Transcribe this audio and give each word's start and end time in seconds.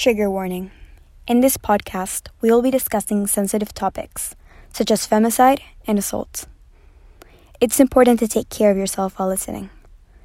Trigger 0.00 0.30
warning. 0.30 0.70
In 1.26 1.42
this 1.42 1.58
podcast, 1.58 2.28
we 2.40 2.50
will 2.50 2.62
be 2.62 2.70
discussing 2.70 3.26
sensitive 3.26 3.74
topics, 3.74 4.34
such 4.72 4.90
as 4.90 5.06
femicide 5.06 5.60
and 5.86 5.98
assault. 5.98 6.46
It's 7.60 7.78
important 7.78 8.18
to 8.20 8.26
take 8.26 8.48
care 8.48 8.70
of 8.70 8.78
yourself 8.78 9.18
while 9.18 9.28
listening. 9.28 9.68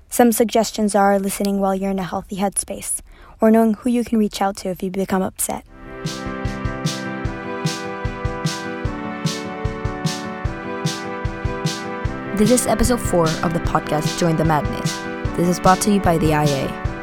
Some 0.07 0.31
suggestions 0.31 0.95
are 0.95 1.19
listening 1.19 1.59
while 1.59 1.75
you're 1.75 1.91
in 1.91 1.99
a 1.99 2.03
healthy 2.03 2.37
headspace, 2.37 3.01
or 3.41 3.51
knowing 3.51 3.73
who 3.73 3.89
you 3.89 4.05
can 4.05 4.17
reach 4.17 4.41
out 4.41 4.55
to 4.59 4.69
if 4.69 4.81
you 4.81 4.91
become 4.91 5.21
upset. 5.21 5.65
This 12.37 12.49
is 12.49 12.65
episode 12.65 13.01
4 13.01 13.27
of 13.43 13.51
the 13.51 13.59
podcast 13.65 14.17
Join 14.17 14.37
the 14.37 14.45
Madness. 14.45 14.93
This 15.35 15.49
is 15.49 15.59
brought 15.59 15.81
to 15.81 15.91
you 15.91 15.99
by 15.99 16.17
the 16.17 16.27
IA. 16.27 16.94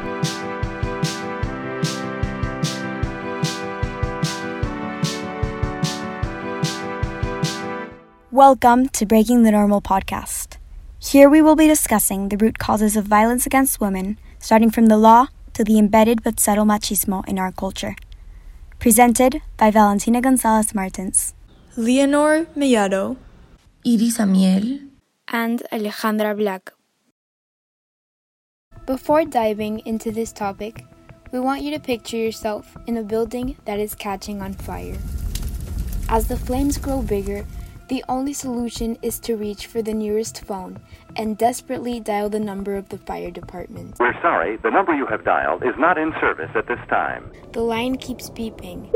Welcome 8.33 8.89
to 8.97 9.05
Breaking 9.05 9.43
the 9.43 9.51
Normal 9.51 9.79
podcast. 9.79 10.57
Here 10.97 11.29
we 11.29 11.39
will 11.39 11.55
be 11.55 11.67
discussing 11.67 12.29
the 12.29 12.37
root 12.37 12.57
causes 12.57 12.97
of 12.97 13.05
violence 13.05 13.45
against 13.45 13.79
women, 13.79 14.17
starting 14.39 14.71
from 14.71 14.87
the 14.87 14.97
law 14.97 15.27
to 15.53 15.63
the 15.63 15.77
embedded 15.77 16.23
but 16.23 16.39
subtle 16.39 16.65
machismo 16.65 17.23
in 17.27 17.37
our 17.37 17.51
culture. 17.51 17.95
Presented 18.79 19.43
by 19.55 19.69
Valentina 19.69 20.19
Gonzalez 20.19 20.73
Martins, 20.73 21.35
Leonor 21.77 22.47
Mellado, 22.57 23.17
Iris 23.85 24.17
Amiel, 24.17 24.79
and 25.27 25.61
Alejandra 25.71 26.35
Black. 26.35 26.73
Before 28.87 29.25
diving 29.25 29.85
into 29.85 30.09
this 30.09 30.33
topic, 30.33 30.83
we 31.31 31.39
want 31.39 31.61
you 31.61 31.69
to 31.69 31.79
picture 31.79 32.17
yourself 32.17 32.75
in 32.87 32.97
a 32.97 33.03
building 33.03 33.57
that 33.65 33.79
is 33.79 33.93
catching 33.93 34.41
on 34.41 34.53
fire. 34.53 34.97
As 36.09 36.27
the 36.27 36.35
flames 36.35 36.79
grow 36.79 37.03
bigger, 37.03 37.45
the 37.89 38.03
only 38.07 38.33
solution 38.33 38.97
is 39.01 39.19
to 39.19 39.35
reach 39.35 39.67
for 39.67 39.81
the 39.81 39.93
nearest 39.93 40.45
phone 40.45 40.79
and 41.15 41.37
desperately 41.37 41.99
dial 41.99 42.29
the 42.29 42.39
number 42.39 42.75
of 42.75 42.89
the 42.89 42.97
fire 42.97 43.29
department. 43.29 43.97
We're 43.99 44.19
sorry, 44.21 44.57
the 44.57 44.71
number 44.71 44.93
you 44.93 45.05
have 45.07 45.25
dialed 45.25 45.63
is 45.63 45.75
not 45.77 45.97
in 45.97 46.13
service 46.21 46.51
at 46.55 46.67
this 46.67 46.79
time. 46.89 47.31
The 47.51 47.61
line 47.61 47.97
keeps 47.97 48.29
beeping. 48.29 48.89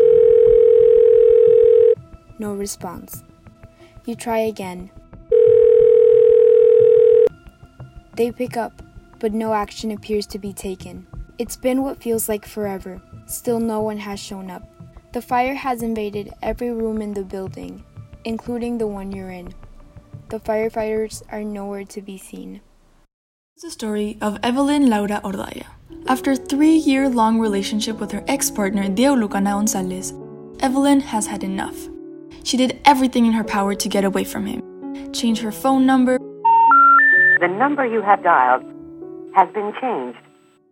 No 2.39 2.53
response. 2.53 3.23
You 4.05 4.15
try 4.15 4.39
again. 4.39 4.89
They 8.15 8.31
pick 8.31 8.57
up, 8.57 8.81
but 9.19 9.33
no 9.33 9.53
action 9.53 9.91
appears 9.91 10.25
to 10.27 10.39
be 10.39 10.53
taken. 10.53 11.05
It's 11.37 11.55
been 11.55 11.83
what 11.83 12.01
feels 12.01 12.29
like 12.29 12.45
forever. 12.45 13.01
Still, 13.25 13.59
no 13.59 13.81
one 13.81 13.97
has 13.97 14.19
shown 14.19 14.49
up. 14.49 14.63
The 15.11 15.21
fire 15.21 15.53
has 15.55 15.83
invaded 15.83 16.33
every 16.41 16.71
room 16.71 17.01
in 17.01 17.13
the 17.13 17.23
building, 17.23 17.83
including 18.27 18.77
the 18.77 18.85
one 18.85 19.13
you're 19.13 19.31
in. 19.31 19.53
The 20.27 20.39
firefighters 20.41 21.23
are 21.31 21.43
nowhere 21.43 21.85
to 21.85 22.01
be 22.01 22.17
seen. 22.17 22.59
It's 23.55 23.63
the 23.63 23.71
story 23.71 24.17
of 24.21 24.37
Evelyn 24.43 24.89
Laura 24.89 25.21
Ordaya. 25.23 25.67
After 26.07 26.31
a 26.31 26.35
three-year 26.35 27.07
long 27.07 27.39
relationship 27.39 27.99
with 27.99 28.11
her 28.11 28.23
ex-partner 28.27 28.89
Diego 28.89 29.15
Lucana 29.15 29.55
Gonzalez, 29.55 30.13
Evelyn 30.59 30.99
has 30.99 31.25
had 31.27 31.43
enough. 31.43 31.87
She 32.43 32.57
did 32.57 32.81
everything 32.83 33.25
in 33.25 33.31
her 33.31 33.45
power 33.45 33.73
to 33.73 33.89
get 33.89 34.03
away 34.03 34.25
from 34.25 34.45
him. 34.45 34.61
Change 35.13 35.39
her 35.39 35.51
phone 35.51 35.85
number. 35.85 36.19
The 37.39 37.47
number 37.47 37.85
you 37.85 38.01
have 38.01 38.23
dialed 38.23 38.63
has 39.35 39.47
been 39.53 39.71
changed. 39.79 40.19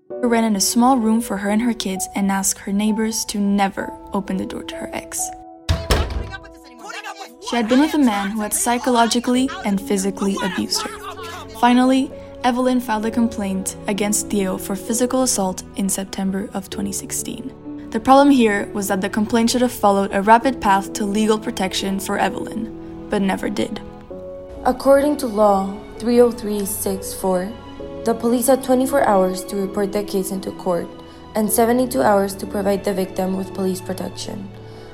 Rent 0.09 0.45
in 0.45 0.55
a 0.57 0.61
small 0.61 0.97
room 0.97 1.21
for 1.21 1.37
her 1.37 1.49
and 1.49 1.61
her 1.61 1.73
kids 1.73 2.07
and 2.15 2.29
asked 2.29 2.59
her 2.59 2.73
neighbors 2.73 3.23
to 3.25 3.39
never 3.39 3.93
open 4.13 4.35
the 4.35 4.45
door 4.45 4.63
to 4.63 4.75
her 4.75 4.89
ex. 4.91 5.21
She 7.49 7.55
had 7.55 7.69
been 7.69 7.81
with 7.81 7.93
a 7.93 7.99
man 7.99 8.31
who 8.31 8.41
had 8.41 8.55
psychologically 8.55 9.47
and 9.65 9.79
physically 9.79 10.35
abused 10.41 10.81
her. 10.81 10.97
Finally, 11.59 12.11
Evelyn 12.43 12.81
filed 12.81 13.05
a 13.05 13.11
complaint 13.11 13.77
against 13.87 14.31
Theo 14.31 14.57
for 14.57 14.75
physical 14.75 15.21
assault 15.21 15.61
in 15.75 15.87
September 15.87 16.49
of 16.55 16.71
2016. 16.71 17.89
The 17.91 17.99
problem 17.99 18.31
here 18.31 18.65
was 18.73 18.87
that 18.87 19.01
the 19.01 19.09
complaint 19.09 19.51
should 19.51 19.61
have 19.61 19.71
followed 19.71 20.11
a 20.11 20.23
rapid 20.23 20.59
path 20.59 20.91
to 20.93 21.05
legal 21.05 21.37
protection 21.37 21.99
for 21.99 22.17
Evelyn, 22.17 23.07
but 23.11 23.21
never 23.21 23.47
did. 23.51 23.79
According 24.63 25.17
to 25.17 25.27
Law 25.27 25.77
30364, 25.99 27.53
the 28.05 28.15
police 28.15 28.47
had 28.47 28.63
24 28.63 29.03
hours 29.03 29.43
to 29.45 29.55
report 29.55 29.91
the 29.91 30.03
case 30.03 30.31
into 30.31 30.51
court 30.53 30.87
and 31.35 31.51
72 31.51 32.01
hours 32.01 32.33
to 32.35 32.47
provide 32.47 32.83
the 32.83 32.93
victim 32.93 33.37
with 33.37 33.53
police 33.53 33.81
protection. 33.81 34.49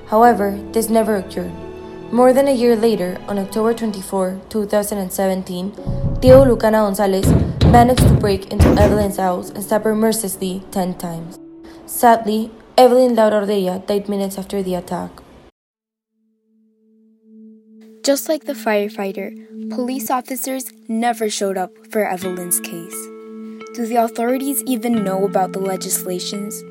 However, 0.07 0.59
this 0.73 0.89
never 0.89 1.15
occurred. 1.15 1.70
More 2.11 2.33
than 2.33 2.49
a 2.49 2.51
year 2.51 2.75
later, 2.75 3.17
on 3.29 3.39
October 3.39 3.73
24, 3.73 4.41
2017, 4.49 5.71
Theo 6.19 6.43
Lucana 6.43 6.83
Gonzalez 6.83 7.25
managed 7.67 8.05
to 8.05 8.13
break 8.13 8.51
into 8.51 8.67
Evelyn's 8.67 9.15
house 9.15 9.49
and 9.49 9.63
stab 9.63 9.85
her 9.85 9.95
mercilessly 9.95 10.61
10 10.71 10.97
times. 10.97 11.39
Sadly, 11.85 12.51
Evelyn 12.77 13.15
Laura 13.15 13.45
died 13.47 14.09
minutes 14.09 14.37
after 14.37 14.61
the 14.61 14.75
attack. 14.75 15.09
Just 18.03 18.27
like 18.27 18.43
the 18.43 18.59
firefighter, 18.59 19.31
police 19.69 20.11
officers 20.11 20.69
never 20.89 21.29
showed 21.29 21.57
up 21.57 21.71
for 21.91 22.05
Evelyn's 22.05 22.59
case. 22.59 23.07
Do 23.73 23.85
the 23.85 24.03
authorities 24.03 24.61
even 24.67 25.05
know 25.05 25.23
about 25.23 25.53
the 25.53 25.59
legislations? 25.59 26.61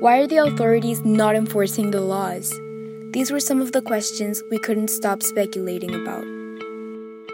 Why 0.00 0.20
are 0.20 0.26
the 0.26 0.38
authorities 0.38 1.04
not 1.04 1.36
enforcing 1.36 1.90
the 1.90 2.00
laws? 2.00 2.58
These 3.10 3.30
were 3.30 3.40
some 3.40 3.62
of 3.62 3.72
the 3.72 3.80
questions 3.80 4.42
we 4.50 4.58
couldn't 4.58 4.88
stop 4.88 5.22
speculating 5.22 5.94
about. 5.94 6.24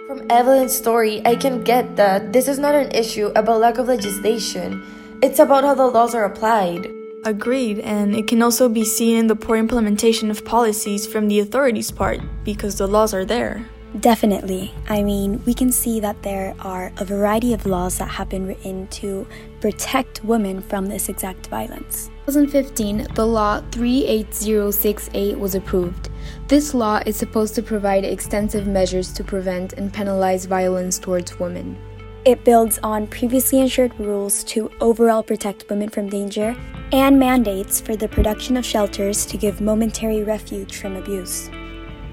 From 0.07 0.23
Evelyn's 0.31 0.73
story, 0.73 1.21
I 1.27 1.35
can 1.35 1.65
get 1.65 1.97
that 1.97 2.33
this 2.33 2.47
is 2.47 2.61
not 2.61 2.77
an 2.77 2.93
issue 2.93 3.33
about 3.35 3.59
lack 3.59 3.79
of 3.79 3.89
legislation. 3.89 4.87
It's 5.21 5.41
about 5.41 5.65
how 5.65 5.75
the 5.75 5.89
laws 5.89 6.15
are 6.15 6.25
applied. 6.25 6.87
Agreed, 7.25 7.81
and 7.81 8.15
it 8.15 8.29
can 8.29 8.41
also 8.41 8.69
be 8.69 8.85
seen 8.85 9.17
in 9.19 9.27
the 9.27 9.35
poor 9.35 9.57
implementation 9.57 10.31
of 10.31 10.45
policies 10.45 11.09
from 11.09 11.27
the 11.27 11.41
authorities' 11.41 11.91
part, 11.91 12.21
because 12.45 12.79
the 12.79 12.87
laws 12.87 13.13
are 13.13 13.25
there. 13.25 13.67
Definitely. 13.99 14.73
I 14.89 15.03
mean, 15.03 15.43
we 15.45 15.55
can 15.55 15.73
see 15.73 15.99
that 15.99 16.23
there 16.23 16.55
are 16.61 16.93
a 16.99 17.05
variety 17.05 17.53
of 17.53 17.67
laws 17.67 17.99
that 17.99 18.11
have 18.11 18.29
been 18.29 18.47
written 18.47 18.87
to 18.89 19.27
protect 19.61 20.23
women 20.23 20.63
from 20.63 20.87
this 20.87 21.09
exact 21.09 21.49
violence. 21.49 22.11
2015, 22.27 23.09
the 23.15 23.27
law 23.27 23.61
38068 23.71 25.39
was 25.39 25.55
approved. 25.55 26.09
This 26.49 26.73
law 26.73 27.03
is 27.05 27.19
supposed 27.19 27.55
to 27.55 27.63
provide 27.63 28.03
extensive 28.03 28.67
measures 28.67 29.13
to 29.13 29.23
prevent 29.23 29.75
and 29.75 29.93
penalize 29.93 30.47
violence 30.47 30.99
towards 30.99 31.39
women. 31.39 31.77
It 32.25 32.43
builds 32.43 32.79
on 32.83 33.09
previously 33.09 33.61
ensured 33.61 33.93
rules 34.01 34.43
to 34.45 34.71
overall 34.81 35.23
protect 35.23 35.69
women 35.69 35.91
from 35.91 36.09
danger 36.09 36.57
and 36.93 37.19
mandates 37.19 37.79
for 37.79 37.95
the 37.95 38.09
production 38.09 38.57
of 38.57 38.65
shelters 38.65 39.27
to 39.27 39.37
give 39.37 39.61
momentary 39.61 40.23
refuge 40.23 40.79
from 40.79 40.97
abuse. 40.97 41.51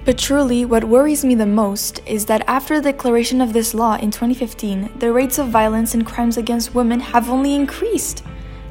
But 0.04 0.18
truly, 0.18 0.66
what 0.66 0.84
worries 0.84 1.24
me 1.24 1.36
the 1.36 1.46
most 1.46 2.02
is 2.04 2.26
that 2.26 2.44
after 2.46 2.82
the 2.82 2.92
declaration 2.92 3.40
of 3.40 3.54
this 3.54 3.72
law 3.72 3.94
in 3.94 4.10
2015, 4.10 4.98
the 4.98 5.10
rates 5.10 5.38
of 5.38 5.48
violence 5.48 5.94
and 5.94 6.04
crimes 6.04 6.36
against 6.36 6.74
women 6.74 7.00
have 7.00 7.30
only 7.30 7.54
increased. 7.54 8.22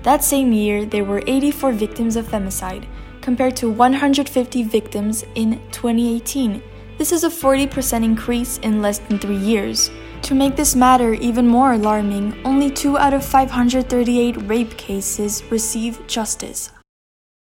That 0.04 0.24
same 0.24 0.52
year, 0.52 0.86
there 0.86 1.04
were 1.04 1.22
84 1.28 1.74
victims 1.74 2.16
of 2.16 2.28
femicide, 2.28 2.88
compared 3.22 3.56
to 3.58 3.70
150 3.70 4.64
victims 4.64 5.24
in 5.36 5.62
2018. 5.72 6.62
This 6.98 7.12
is 7.12 7.24
a 7.24 7.30
40% 7.30 8.04
increase 8.04 8.58
in 8.60 8.82
less 8.82 9.00
than 9.00 9.20
three 9.20 9.38
years. 9.38 9.92
To 10.24 10.36
make 10.36 10.56
this 10.56 10.76
matter 10.76 11.14
even 11.14 11.48
more 11.48 11.74
alarming, 11.74 12.40
only 12.46 12.70
2 12.70 12.98
out 12.98 13.14
of 13.14 13.26
538 13.26 14.38
rape 14.48 14.78
cases 14.78 15.44
receive 15.50 16.06
justice. 16.08 16.72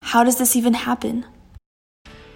How 0.02 0.24
does 0.24 0.38
this 0.38 0.56
even 0.56 0.74
happen? 0.74 1.26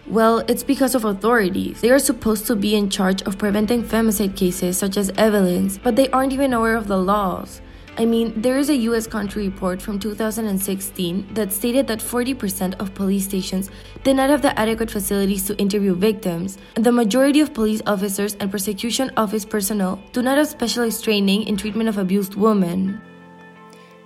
Well, 0.07 0.41
it's 0.49 0.63
because 0.63 0.95
of 0.95 1.05
authorities. 1.05 1.81
They 1.81 1.91
are 1.91 1.99
supposed 1.99 2.47
to 2.47 2.57
be 2.57 2.75
in 2.75 2.91
charge 2.91 3.23
of 3.23 3.39
preventing 3.39 3.83
femicide 3.83 4.37
cases 4.37 4.77
such 4.77 4.99
as 4.99 5.11
Evelyn's, 5.13 5.79
but 5.79 5.97
they 5.97 6.11
aren't 6.11 6.35
even 6.35 6.53
aware 6.53 6.77
of 6.77 6.89
the 6.89 6.99
laws. 6.99 7.63
I 7.97 8.05
mean, 8.05 8.41
there 8.41 8.59
is 8.59 8.71
a 8.71 8.77
US 8.91 9.07
country 9.07 9.47
report 9.49 9.81
from 9.81 10.01
2016 10.01 11.35
that 11.35 11.53
stated 11.53 11.87
that 11.87 12.01
40% 12.01 12.75
of 12.81 12.93
police 12.93 13.25
stations 13.25 13.71
did 14.03 14.17
not 14.17 14.31
have 14.31 14.43
the 14.43 14.59
adequate 14.59 14.91
facilities 14.91 15.47
to 15.47 15.57
interview 15.59 15.95
victims, 15.95 16.59
and 16.75 16.85
the 16.85 16.91
majority 16.91 17.39
of 17.39 17.55
police 17.55 17.83
officers 17.87 18.37
and 18.41 18.51
prosecution 18.51 19.13
office 19.17 19.45
personnel 19.45 20.03
do 20.13 20.23
not 20.23 20.39
have 20.39 20.49
specialized 20.49 21.05
training 21.05 21.45
in 21.45 21.57
treatment 21.57 21.89
of 21.89 21.97
abused 21.97 22.35
women. 22.35 23.01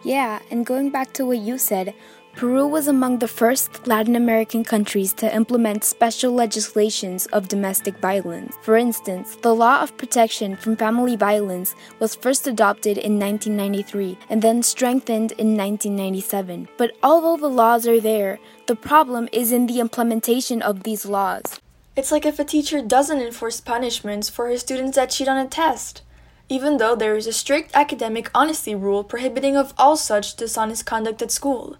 Yeah, 0.05 0.38
and 0.50 0.67
going 0.67 0.91
back 0.91 1.14
to 1.14 1.25
what 1.25 1.38
you 1.38 1.56
said, 1.56 1.94
Peru 2.34 2.66
was 2.66 2.86
among 2.86 3.19
the 3.19 3.26
first 3.26 3.86
Latin 3.86 4.14
American 4.14 4.62
countries 4.62 5.12
to 5.14 5.34
implement 5.34 5.82
special 5.82 6.32
legislations 6.32 7.26
of 7.26 7.48
domestic 7.48 7.98
violence. 7.98 8.54
For 8.62 8.76
instance, 8.76 9.36
the 9.42 9.54
Law 9.54 9.82
of 9.82 9.96
Protection 9.96 10.54
from 10.54 10.76
Family 10.76 11.16
Violence 11.16 11.75
was 11.98 12.14
first 12.14 12.46
adopted 12.46 12.96
in 12.96 13.19
1993 13.19 14.19
and 14.30 14.40
then 14.40 14.62
strengthened 14.62 15.32
in 15.32 15.56
1997. 15.56 16.69
But 16.76 16.92
although 17.02 17.36
the 17.36 17.52
laws 17.52 17.88
are 17.88 18.00
there, 18.00 18.38
the 18.66 18.76
problem 18.76 19.28
is 19.32 19.50
in 19.50 19.66
the 19.66 19.81
implementation 19.81 20.62
of 20.62 20.84
these 20.84 21.04
laws. 21.04 21.60
It's 21.96 22.12
like 22.12 22.24
if 22.24 22.38
a 22.38 22.44
teacher 22.44 22.81
doesn't 22.81 23.20
enforce 23.20 23.60
punishments 23.60 24.28
for 24.28 24.46
her 24.46 24.58
students 24.58 24.94
that 24.94 25.10
cheat 25.10 25.26
on 25.26 25.38
a 25.38 25.48
test. 25.48 26.02
Even 26.48 26.76
though 26.76 26.94
there 26.94 27.16
is 27.16 27.26
a 27.26 27.32
strict 27.32 27.72
academic 27.74 28.31
honesty 28.32 28.74
rule 28.74 29.02
prohibiting 29.02 29.56
of 29.56 29.74
all 29.76 29.96
such 29.96 30.36
dishonest 30.36 30.86
conduct 30.86 31.20
at 31.20 31.32
school 31.32 31.76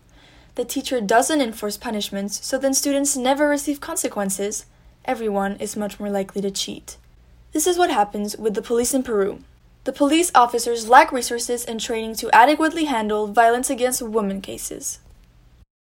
the 0.59 0.65
teacher 0.65 1.01
doesn't 1.01 1.41
enforce 1.41 1.77
punishments, 1.77 2.45
so 2.45 2.59
then 2.59 2.75
students 2.75 3.17
never 3.17 3.49
receive 3.49 3.81
consequences, 3.81 4.67
everyone 5.05 5.55
is 5.61 5.77
much 5.77 6.01
more 6.01 6.11
likely 6.11 6.43
to 6.43 6.51
cheat. 6.51 6.97
This 7.53 7.65
is 7.65 7.79
what 7.79 7.91
happens 7.91 8.37
with 8.37 8.55
the 8.55 8.61
police 8.61 8.93
in 8.93 9.05
Peru. 9.05 9.39
The 9.85 9.93
police 9.93 10.33
officers 10.35 10.89
lack 10.89 11.13
resources 11.13 11.65
and 11.65 11.81
training 11.81 12.17
to 12.17 12.35
adequately 12.35 12.87
handle 12.87 13.29
violence 13.29 13.71
against 13.71 14.03
women 14.03 14.41
cases. 14.41 14.99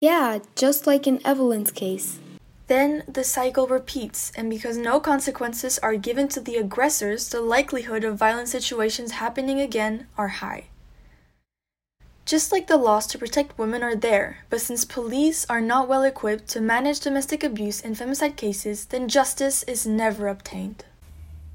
Yeah, 0.02 0.40
just 0.56 0.88
like 0.88 1.06
in 1.06 1.22
Evelyn's 1.24 1.72
case. 1.72 2.18
Then 2.66 3.04
the 3.08 3.24
cycle 3.24 3.68
repeats, 3.68 4.32
and 4.36 4.50
because 4.50 4.76
no 4.76 5.00
consequences 5.00 5.78
are 5.80 5.98
given 5.98 6.28
to 6.30 6.42
the 6.42 6.56
aggressors, 6.56 7.30
the 7.30 7.42
likelihood 7.42 8.04
of 8.04 8.18
violent 8.18 8.50
situations 8.50 9.12
happening 9.12 9.60
again 9.60 10.08
are 10.18 10.42
high. 10.42 10.66
Just 12.26 12.54
like 12.54 12.68
the 12.68 12.78
laws 12.78 13.06
to 13.08 13.18
protect 13.18 13.58
women 13.58 13.84
are 13.84 13.98
there, 13.98 14.46
but 14.50 14.62
since 14.62 14.86
police 14.86 15.46
are 15.50 15.60
not 15.60 15.90
well 15.90 16.04
equipped 16.04 16.48
to 16.50 16.62
manage 16.62 17.02
domestic 17.02 17.44
abuse 17.44 17.82
and 17.82 17.98
femicide 17.98 18.38
cases, 18.38 18.86
then 18.86 19.10
justice 19.10 19.64
is 19.64 19.86
never 19.86 20.30
obtained. 20.30 20.86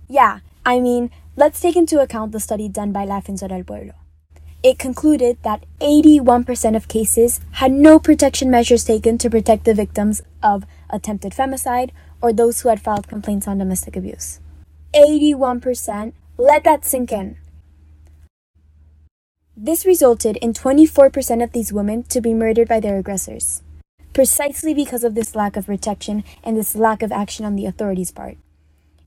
Yeah, 0.09 0.41
I 0.67 0.81
mean, 0.81 1.11
let's 1.37 1.61
take 1.61 1.75
into 1.75 2.01
account 2.01 2.33
the 2.33 2.41
study 2.41 2.69
done 2.69 2.93
by 2.93 3.07
La 3.07 3.21
Defensoría 3.21 3.49
del 3.49 3.65
Pueblo. 3.65 3.95
It 4.63 4.79
concluded 4.79 5.39
that 5.43 5.65
81% 5.81 6.77
of 6.77 6.89
cases 6.89 7.41
had 7.53 7.73
no 7.73 7.99
protection 7.99 8.51
measures 8.51 8.85
taken 8.85 9.17
to 9.19 9.31
protect 9.31 9.65
the 9.65 9.73
victims 9.73 10.21
of 10.43 10.65
attempted 10.91 11.33
femicide 11.33 11.91
or 12.21 12.33
those 12.33 12.61
who 12.61 12.69
had 12.69 12.83
filed 12.83 13.09
complaints 13.09 13.49
on 13.49 13.57
domestic 13.57 13.97
abuse. 13.97 14.41
81%. 14.95 16.13
Let 16.37 16.65
that 16.65 16.85
sink 16.85 17.13
in. 17.13 17.37
This 19.61 19.85
resulted 19.85 20.37
in 20.37 20.53
24% 20.53 21.43
of 21.43 21.51
these 21.51 21.73
women 21.73 22.05
to 22.05 22.21
be 22.21 22.33
murdered 22.33 22.69
by 22.69 22.79
their 22.79 22.97
aggressors, 22.97 23.61
precisely 24.13 24.73
because 24.73 25.03
of 25.03 25.17
this 25.17 25.35
lack 25.35 25.57
of 25.57 25.67
protection 25.67 26.23
and 26.45 26.57
this 26.57 26.77
lack 26.77 27.03
of 27.03 27.11
action 27.11 27.45
on 27.45 27.57
the 27.57 27.67
authorities' 27.67 28.13
part. 28.13 28.37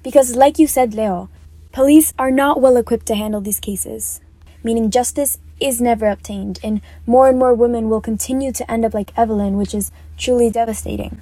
Because, 0.04 0.36
like 0.36 0.60
you 0.60 0.68
said, 0.68 0.94
Leo, 0.94 1.30
police 1.72 2.14
are 2.20 2.32
not 2.32 2.60
well 2.60 2.76
equipped 2.76 3.06
to 3.06 3.16
handle 3.16 3.40
these 3.40 3.62
cases, 3.62 4.20
meaning 4.62 4.92
justice 4.92 5.38
is 5.62 5.80
never 5.80 6.08
obtained, 6.08 6.60
and 6.62 6.82
more 7.06 7.30
and 7.30 7.40
more 7.40 7.54
women 7.54 7.88
will 7.88 8.02
continue 8.02 8.52
to 8.52 8.70
end 8.70 8.84
up 8.84 8.94
like 8.94 9.18
Evelyn, 9.18 9.56
which 9.56 9.74
is 9.74 9.90
truly 10.18 10.50
devastating. 10.50 11.22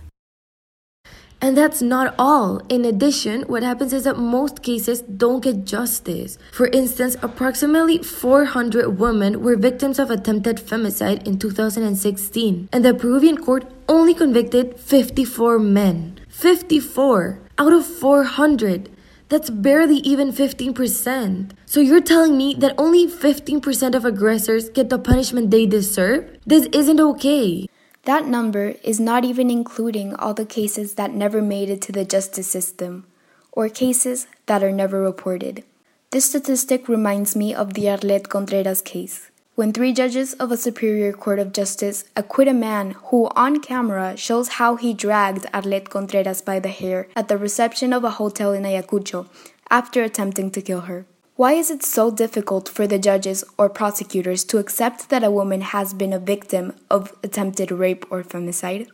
And 1.42 1.56
that's 1.56 1.82
not 1.82 2.16
all. 2.20 2.62
In 2.68 2.84
addition, 2.84 3.44
what 3.44 3.64
happens 3.64 3.94
is 3.94 4.04
that 4.04 4.18
most 4.18 4.62
cases 4.62 5.02
don't 5.02 5.42
get 5.42 5.64
justice. 5.64 6.38
For 6.52 6.68
instance, 6.68 7.16
approximately 7.22 8.00
400 8.00 9.00
women 9.00 9.42
were 9.42 9.56
victims 9.56 10.00
of 10.00 10.12
attempted 10.12 10.58
femicide 10.58 11.26
in 11.26 11.40
2016, 11.40 12.70
and 12.74 12.84
the 12.84 12.94
Peruvian 12.94 13.38
court 13.38 13.66
only 13.88 14.14
convicted 14.14 14.80
54 14.80 15.60
men. 15.60 16.20
54 16.28 17.40
out 17.58 17.74
of 17.74 17.86
400. 17.86 18.90
That's 19.30 19.50
barely 19.50 19.98
even 19.98 20.32
15%. 20.32 21.52
So 21.66 21.80
you're 21.80 22.02
telling 22.02 22.36
me 22.36 22.56
that 22.56 22.74
only 22.78 23.08
15% 23.08 23.94
of 23.94 24.04
aggressors 24.04 24.70
get 24.70 24.90
the 24.90 24.98
punishment 24.98 25.52
they 25.52 25.68
deserve? 25.68 26.26
This 26.46 26.66
isn't 26.74 27.00
okay. 27.00 27.68
That 28.04 28.26
number 28.26 28.76
is 28.84 29.00
not 29.00 29.26
even 29.26 29.52
including 29.52 30.16
all 30.16 30.34
the 30.34 30.46
cases 30.46 30.94
that 30.96 31.14
never 31.14 31.42
made 31.42 31.70
it 31.70 31.82
to 31.84 31.92
the 31.92 32.06
justice 32.06 32.50
system, 32.50 33.06
or 33.52 33.70
cases 33.70 34.28
that 34.46 34.64
are 34.64 34.72
never 34.72 35.02
reported. 35.02 35.64
This 36.12 36.26
statistic 36.26 36.90
reminds 36.90 37.36
me 37.36 37.54
of 37.54 37.74
the 37.74 37.84
Arlette 37.84 38.30
Contreras 38.30 38.82
case, 38.82 39.30
when 39.56 39.74
three 39.74 39.92
judges 39.92 40.34
of 40.36 40.52
a 40.52 40.58
superior 40.58 41.12
court 41.12 41.38
of 41.38 41.52
justice 41.52 42.06
acquit 42.16 42.48
a 42.48 42.54
man 42.54 42.92
who, 43.08 43.28
on 43.36 43.60
camera, 43.60 44.16
shows 44.16 44.58
how 44.58 44.78
he 44.78 44.94
dragged 44.94 45.46
Arlette 45.54 45.90
Contreras 45.90 46.42
by 46.42 46.60
the 46.60 46.70
hair 46.70 47.10
at 47.16 47.28
the 47.28 47.38
reception 47.38 47.92
of 47.92 48.06
a 48.06 48.12
hotel 48.12 48.54
in 48.54 48.64
Ayacucho 48.64 49.28
after 49.70 50.02
attempting 50.02 50.50
to 50.52 50.62
kill 50.62 50.82
her. 50.82 51.06
Why 51.40 51.54
is 51.54 51.72
it 51.72 51.84
so 51.84 52.12
difficult 52.12 52.68
for 52.68 52.86
the 52.86 53.00
judges 53.00 53.46
or 53.58 53.70
prosecutors 53.70 54.44
to 54.44 54.58
accept 54.58 55.08
that 55.08 55.24
a 55.24 55.32
woman 55.32 55.62
has 55.62 55.94
been 55.94 56.12
a 56.12 56.20
victim 56.20 56.76
of 56.92 57.16
attempted 57.24 57.72
rape 57.72 58.06
or 58.10 58.24
femicide? 58.24 58.90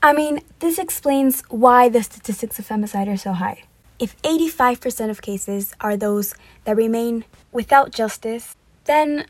I 0.00 0.12
mean, 0.12 0.42
this 0.60 0.78
explains 0.78 1.42
why 1.48 1.88
the 1.88 2.04
statistics 2.04 2.60
of 2.60 2.68
femicide 2.68 3.08
are 3.12 3.16
so 3.16 3.32
high. 3.32 3.64
If 3.98 4.14
85% 4.22 5.10
of 5.10 5.22
cases 5.22 5.74
are 5.80 5.96
those 5.96 6.36
that 6.66 6.76
remain 6.76 7.24
without 7.50 7.90
justice, 7.90 8.54
then 8.84 9.26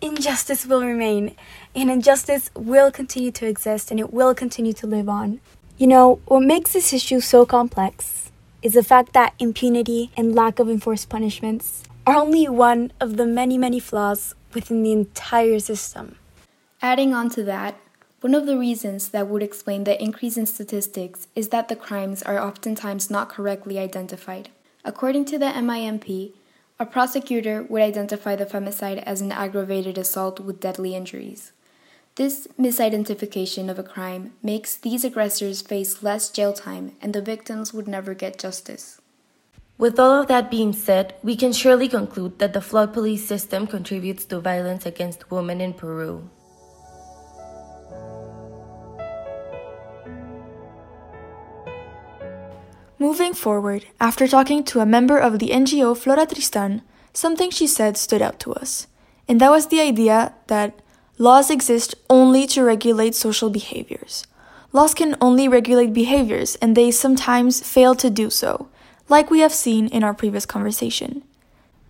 injustice 0.00 0.64
will 0.64 0.84
remain, 0.84 1.34
and 1.74 1.90
injustice 1.90 2.50
will 2.54 2.92
continue 2.92 3.32
to 3.32 3.48
exist 3.48 3.90
and 3.90 3.98
it 3.98 4.12
will 4.12 4.32
continue 4.32 4.74
to 4.74 4.86
live 4.86 5.08
on. 5.08 5.40
You 5.76 5.88
know, 5.88 6.20
what 6.26 6.44
makes 6.44 6.72
this 6.72 6.92
issue 6.92 7.18
so 7.18 7.44
complex 7.44 8.30
is 8.62 8.74
the 8.74 8.84
fact 8.84 9.12
that 9.14 9.34
impunity 9.40 10.12
and 10.16 10.36
lack 10.36 10.60
of 10.60 10.70
enforced 10.70 11.08
punishments 11.08 11.82
are 12.06 12.14
only 12.14 12.48
one 12.48 12.92
of 13.00 13.16
the 13.16 13.26
many, 13.26 13.58
many 13.58 13.80
flaws 13.80 14.34
within 14.54 14.84
the 14.84 14.92
entire 14.92 15.58
system. 15.58 16.16
Adding 16.80 17.12
on 17.12 17.28
to 17.30 17.42
that, 17.44 17.78
one 18.20 18.34
of 18.34 18.46
the 18.46 18.56
reasons 18.56 19.08
that 19.08 19.26
would 19.28 19.42
explain 19.42 19.84
the 19.84 20.00
increase 20.02 20.36
in 20.36 20.46
statistics 20.46 21.26
is 21.34 21.48
that 21.48 21.68
the 21.68 21.76
crimes 21.76 22.22
are 22.22 22.38
oftentimes 22.38 23.10
not 23.10 23.28
correctly 23.28 23.78
identified. 23.78 24.50
According 24.84 25.24
to 25.26 25.38
the 25.38 25.46
MIMP, 25.46 26.32
a 26.78 26.86
prosecutor 26.86 27.64
would 27.64 27.82
identify 27.82 28.36
the 28.36 28.46
femicide 28.46 29.02
as 29.02 29.20
an 29.20 29.32
aggravated 29.32 29.98
assault 29.98 30.38
with 30.38 30.60
deadly 30.60 30.94
injuries. 30.94 31.52
This 32.14 32.46
misidentification 32.58 33.68
of 33.68 33.78
a 33.78 33.82
crime 33.82 34.32
makes 34.42 34.76
these 34.76 35.04
aggressors 35.04 35.60
face 35.60 36.02
less 36.02 36.30
jail 36.30 36.52
time 36.52 36.92
and 37.02 37.12
the 37.12 37.20
victims 37.20 37.74
would 37.74 37.88
never 37.88 38.14
get 38.14 38.38
justice. 38.38 39.00
With 39.78 40.00
all 40.00 40.22
of 40.22 40.28
that 40.28 40.50
being 40.50 40.72
said, 40.72 41.14
we 41.22 41.36
can 41.36 41.52
surely 41.52 41.86
conclude 41.86 42.38
that 42.38 42.54
the 42.54 42.62
flawed 42.62 42.94
police 42.94 43.26
system 43.26 43.66
contributes 43.66 44.24
to 44.26 44.40
violence 44.40 44.86
against 44.86 45.30
women 45.30 45.60
in 45.60 45.74
Peru. 45.74 46.30
Moving 52.98 53.34
forward, 53.34 53.84
after 54.00 54.26
talking 54.26 54.64
to 54.64 54.80
a 54.80 54.86
member 54.86 55.18
of 55.18 55.38
the 55.38 55.50
NGO 55.50 55.94
Flora 55.94 56.24
Tristan, 56.24 56.80
something 57.12 57.50
she 57.50 57.66
said 57.66 57.98
stood 57.98 58.22
out 58.22 58.40
to 58.40 58.54
us, 58.54 58.86
and 59.28 59.42
that 59.42 59.50
was 59.50 59.66
the 59.66 59.82
idea 59.82 60.32
that 60.46 60.80
laws 61.18 61.50
exist 61.50 61.94
only 62.08 62.46
to 62.46 62.64
regulate 62.64 63.14
social 63.14 63.50
behaviors. 63.50 64.26
Laws 64.72 64.94
can 64.94 65.16
only 65.20 65.46
regulate 65.46 65.92
behaviors, 65.92 66.56
and 66.56 66.74
they 66.74 66.90
sometimes 66.90 67.60
fail 67.60 67.94
to 67.94 68.08
do 68.08 68.30
so 68.30 68.70
like 69.08 69.30
we 69.30 69.40
have 69.40 69.52
seen 69.52 69.86
in 69.88 70.02
our 70.02 70.14
previous 70.14 70.46
conversation. 70.46 71.22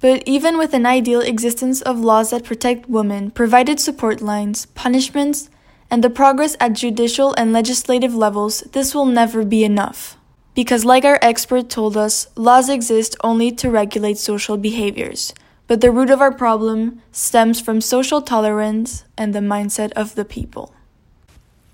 But 0.01 0.23
even 0.27 0.59
with 0.59 0.75
an 0.75 0.85
ideal 0.85 1.21
existence 1.21 1.81
of 1.81 1.99
laws 1.99 2.31
that 2.31 2.45
protect 2.45 2.89
women, 2.89 3.31
provided 3.31 3.81
support 3.81 4.21
lines, 4.21 4.67
punishments, 4.67 5.49
and 5.91 6.05
the 6.05 6.11
progress 6.11 6.57
at 6.61 6.75
judicial 6.75 7.35
and 7.35 7.53
legislative 7.53 8.15
levels, 8.15 8.61
this 8.73 8.95
will 8.95 9.07
never 9.07 9.45
be 9.45 9.65
enough. 9.65 10.17
Because, 10.55 10.85
like 10.85 11.05
our 11.05 11.19
expert 11.23 11.71
told 11.71 11.97
us, 11.97 12.29
laws 12.35 12.69
exist 12.69 13.17
only 13.23 13.51
to 13.53 13.71
regulate 13.71 14.19
social 14.19 14.57
behaviors. 14.57 15.33
But 15.67 15.81
the 15.81 15.91
root 15.91 16.11
of 16.11 16.21
our 16.21 16.33
problem 16.33 17.03
stems 17.13 17.61
from 17.61 17.81
social 17.81 18.23
tolerance 18.23 19.05
and 19.17 19.35
the 19.35 19.41
mindset 19.41 19.93
of 19.93 20.15
the 20.15 20.25
people. 20.25 20.73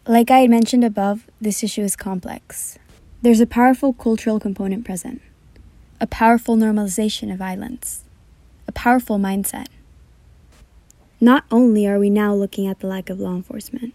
Like 0.07 0.31
I 0.31 0.41
had 0.41 0.51
mentioned 0.51 0.85
above, 0.85 1.27
this 1.41 1.63
issue 1.63 1.83
is 1.83 1.95
complex. 1.95 2.79
There's 3.23 3.41
a 3.41 3.47
powerful 3.47 3.93
cultural 3.93 4.41
component 4.41 4.85
present 4.85 5.23
a 6.03 6.07
powerful 6.09 6.57
normalization 6.57 7.33
of 7.33 7.39
violence, 7.39 8.03
a 8.67 8.73
powerful 8.73 9.19
mindset. 9.19 9.69
Not 11.21 11.45
only 11.51 11.87
are 11.87 11.99
we 12.01 12.11
now 12.11 12.35
looking 12.35 12.67
at 12.67 12.81
the 12.81 12.89
lack 12.89 13.09
of 13.09 13.21
law 13.21 13.37
enforcement, 13.37 13.95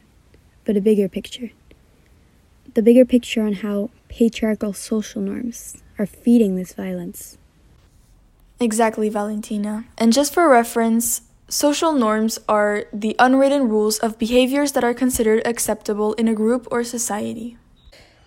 but 0.63 0.77
a 0.77 0.81
bigger 0.81 1.09
picture. 1.09 1.51
The 2.73 2.81
bigger 2.81 3.03
picture 3.03 3.41
on 3.41 3.53
how 3.53 3.89
patriarchal 4.07 4.71
social 4.71 5.21
norms 5.21 5.83
are 5.99 6.05
feeding 6.05 6.55
this 6.55 6.73
violence. 6.73 7.37
Exactly, 8.59 9.09
Valentina. 9.09 9.85
And 9.97 10.13
just 10.13 10.33
for 10.33 10.47
reference, 10.49 11.21
Social 11.49 11.93
norms 11.93 12.39
are 12.49 12.87
the 12.91 13.15
unwritten 13.19 13.69
rules 13.69 13.99
of 13.99 14.19
behaviors 14.19 14.73
that 14.73 14.83
are 14.83 14.93
considered 14.93 15.41
acceptable 15.47 16.11
in 16.15 16.27
a 16.27 16.33
group 16.33 16.67
or 16.69 16.83
society. 16.83 17.55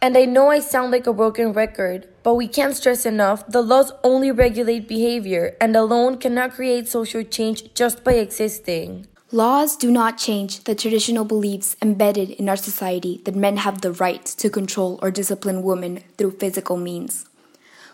And 0.03 0.17
I 0.17 0.25
know 0.25 0.49
I 0.49 0.61
sound 0.61 0.93
like 0.93 1.07
a 1.07 1.13
broken 1.13 1.53
record, 1.53 2.09
but 2.23 2.35
we 2.35 2.49
can't 2.49 2.75
stress 2.75 3.05
enough 3.05 3.47
the 3.47 3.61
laws 3.61 3.93
only 4.03 4.31
regulate 4.31 4.89
behavior 4.89 5.57
and 5.61 5.77
alone 5.77 6.17
cannot 6.17 6.53
create 6.53 6.89
social 6.89 7.23
change 7.23 7.75
just 7.75 8.03
by 8.03 8.15
existing. 8.15 9.07
Laws 9.31 9.77
do 9.77 9.91
not 9.91 10.17
change 10.17 10.65
the 10.65 10.75
traditional 10.75 11.27
beliefs 11.27 11.77
embedded 11.83 12.31
in 12.31 12.49
our 12.49 12.57
society 12.57 13.21
that 13.27 13.37
men 13.37 13.59
have 13.59 13.83
the 13.83 13.93
right 13.93 14.25
to 14.25 14.49
control 14.49 14.99
or 15.03 15.11
discipline 15.11 15.63
women 15.63 16.03
through 16.17 16.39
physical 16.39 16.79
means. 16.79 17.27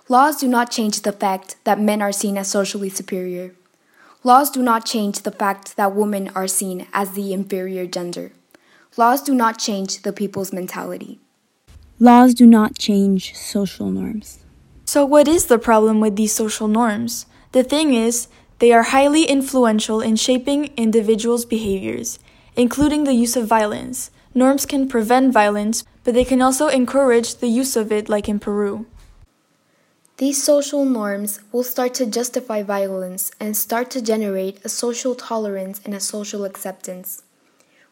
Laws 0.09 0.37
do 0.37 0.47
not 0.47 0.71
change 0.71 1.03
the 1.03 1.11
fact 1.11 1.57
that 1.65 1.81
men 1.81 2.01
are 2.01 2.13
seen 2.13 2.39
as 2.39 2.47
socially 2.47 2.89
superior. 2.89 3.57
Laws 4.23 4.49
do 4.49 4.63
not 4.63 4.87
change 4.87 5.23
the 5.23 5.33
fact 5.33 5.77
that 5.77 5.97
women 5.97 6.31
are 6.37 6.47
seen 6.47 6.87
as 6.93 7.11
the 7.11 7.33
inferior 7.33 7.85
gender. 7.85 8.31
Laws 8.97 9.21
do 9.21 9.35
not 9.35 9.59
change 9.59 10.03
the 10.03 10.13
people's 10.13 10.53
mentality. 10.53 11.19
Laws 11.99 12.35
do 12.35 12.45
not 12.45 12.77
change 12.77 13.35
social 13.35 13.91
norms. 13.91 14.45
So, 14.85 15.07
what 15.07 15.27
is 15.27 15.47
the 15.47 15.59
problem 15.59 15.99
with 15.99 16.17
these 16.17 16.35
social 16.35 16.69
norms? 16.69 17.25
The 17.53 17.65
thing 17.65 17.95
is, 17.95 18.29
they 18.59 18.71
are 18.71 18.83
highly 18.83 19.25
influential 19.25 20.03
in 20.03 20.17
shaping 20.17 20.75
individuals' 20.77 21.47
behaviors, 21.47 22.19
including 22.55 23.05
the 23.05 23.15
use 23.15 23.35
of 23.35 23.47
violence. 23.47 24.11
Norms 24.35 24.67
can 24.67 24.87
prevent 24.89 25.33
violence, 25.33 25.85
but 26.05 26.13
they 26.13 26.25
can 26.25 26.43
also 26.43 26.69
encourage 26.69 27.37
the 27.37 27.49
use 27.49 27.77
of 27.77 27.91
it, 27.91 28.11
like 28.11 28.29
in 28.29 28.41
Peru. 28.41 28.85
These 30.19 30.43
social 30.43 30.85
norms 30.85 31.41
will 31.51 31.65
start 31.65 31.95
to 31.95 32.05
justify 32.05 32.63
violence 32.63 33.31
and 33.41 33.57
start 33.57 33.91
to 33.93 34.03
generate 34.03 34.63
a 34.67 34.69
social 34.69 35.15
tolerance 35.15 35.81
and 35.83 35.95
a 35.95 36.01
social 36.01 36.45
acceptance. 36.45 37.23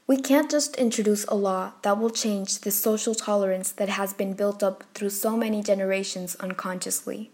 We 0.06 0.18
can't 0.18 0.50
just 0.50 0.76
introduce 0.76 1.24
a 1.24 1.34
law 1.34 1.72
that 1.80 1.98
will 1.98 2.10
change 2.10 2.58
the 2.58 2.70
social 2.70 3.14
tolerance 3.14 3.72
that 3.72 3.88
has 3.88 4.12
been 4.12 4.34
built 4.34 4.62
up 4.62 4.84
through 4.92 5.08
so 5.08 5.34
many 5.34 5.62
generations 5.62 6.36
unconsciously. 6.36 7.30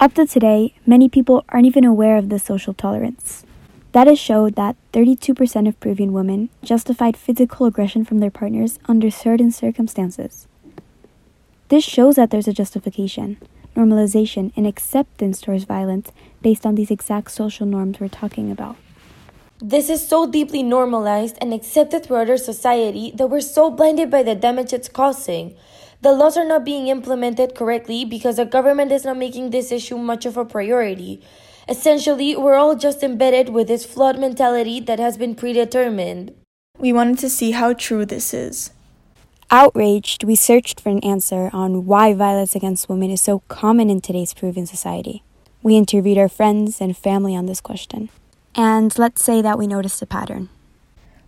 Up 0.00 0.14
to 0.14 0.24
today, 0.24 0.74
many 0.86 1.10
people 1.10 1.44
aren't 1.50 1.66
even 1.66 1.84
aware 1.84 2.16
of 2.16 2.30
this 2.30 2.44
social 2.44 2.72
tolerance. 2.72 3.44
Data 3.92 4.16
showed 4.16 4.54
that 4.54 4.76
32% 4.94 5.68
of 5.68 5.78
Peruvian 5.80 6.14
women 6.14 6.48
justified 6.64 7.14
physical 7.14 7.66
aggression 7.66 8.06
from 8.06 8.20
their 8.20 8.30
partners 8.30 8.78
under 8.86 9.10
certain 9.10 9.50
circumstances. 9.50 10.48
This 11.68 11.84
shows 11.84 12.16
that 12.16 12.30
there's 12.30 12.48
a 12.48 12.54
justification, 12.54 13.36
normalization, 13.76 14.50
and 14.56 14.66
acceptance 14.66 15.42
towards 15.42 15.64
violence 15.64 16.10
based 16.40 16.64
on 16.64 16.76
these 16.76 16.90
exact 16.90 17.30
social 17.32 17.66
norms 17.66 18.00
we're 18.00 18.08
talking 18.08 18.50
about. 18.50 18.76
This 19.62 19.90
is 19.90 20.06
so 20.08 20.26
deeply 20.26 20.62
normalized 20.62 21.36
and 21.38 21.52
accepted 21.52 22.06
throughout 22.06 22.30
our 22.30 22.38
society 22.38 23.12
that 23.16 23.26
we're 23.26 23.42
so 23.42 23.70
blinded 23.70 24.10
by 24.10 24.22
the 24.22 24.34
damage 24.34 24.72
it's 24.72 24.88
causing. 24.88 25.54
The 26.00 26.12
laws 26.12 26.38
are 26.38 26.46
not 26.46 26.64
being 26.64 26.88
implemented 26.88 27.54
correctly 27.54 28.06
because 28.06 28.36
the 28.36 28.46
government 28.46 28.90
is 28.90 29.04
not 29.04 29.18
making 29.18 29.50
this 29.50 29.70
issue 29.70 29.98
much 29.98 30.24
of 30.24 30.38
a 30.38 30.46
priority. 30.46 31.20
Essentially, 31.68 32.34
we're 32.34 32.54
all 32.54 32.74
just 32.74 33.02
embedded 33.02 33.50
with 33.50 33.68
this 33.68 33.84
flawed 33.84 34.18
mentality 34.18 34.80
that 34.80 34.98
has 34.98 35.18
been 35.18 35.34
predetermined. 35.34 36.32
We 36.78 36.94
wanted 36.94 37.18
to 37.18 37.28
see 37.28 37.50
how 37.50 37.74
true 37.74 38.06
this 38.06 38.32
is. 38.32 38.70
Outraged, 39.50 40.24
we 40.24 40.36
searched 40.36 40.80
for 40.80 40.88
an 40.88 41.04
answer 41.04 41.50
on 41.52 41.84
why 41.84 42.14
violence 42.14 42.54
against 42.54 42.88
women 42.88 43.10
is 43.10 43.20
so 43.20 43.40
common 43.48 43.90
in 43.90 44.00
today's 44.00 44.32
Peruvian 44.32 44.66
society. 44.66 45.22
We 45.62 45.76
interviewed 45.76 46.16
our 46.16 46.30
friends 46.30 46.80
and 46.80 46.96
family 46.96 47.36
on 47.36 47.44
this 47.44 47.60
question. 47.60 48.08
And 48.54 48.96
let's 48.98 49.22
say 49.22 49.42
that 49.42 49.58
we 49.58 49.66
noticed 49.66 50.02
a 50.02 50.06
pattern. 50.06 50.48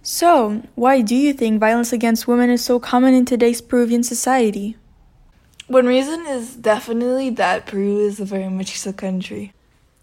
So, 0.03 0.63
why 0.75 1.01
do 1.01 1.15
you 1.15 1.33
think 1.33 1.61
violence 1.61 1.93
against 1.93 2.27
women 2.27 2.51
is 2.51 2.65
so 2.65 2.81
common 2.81 3.15
in 3.15 3.25
today's 3.25 3.61
Peruvian 3.61 4.03
society? 4.03 4.77
One 5.69 5.87
reason 5.87 6.27
is 6.27 6.57
definitely 6.57 7.31
that 7.31 7.67
Peru 7.67 8.01
is 8.01 8.19
a 8.19 8.25
very 8.25 8.45
machista 8.45 8.97
country. 8.97 9.53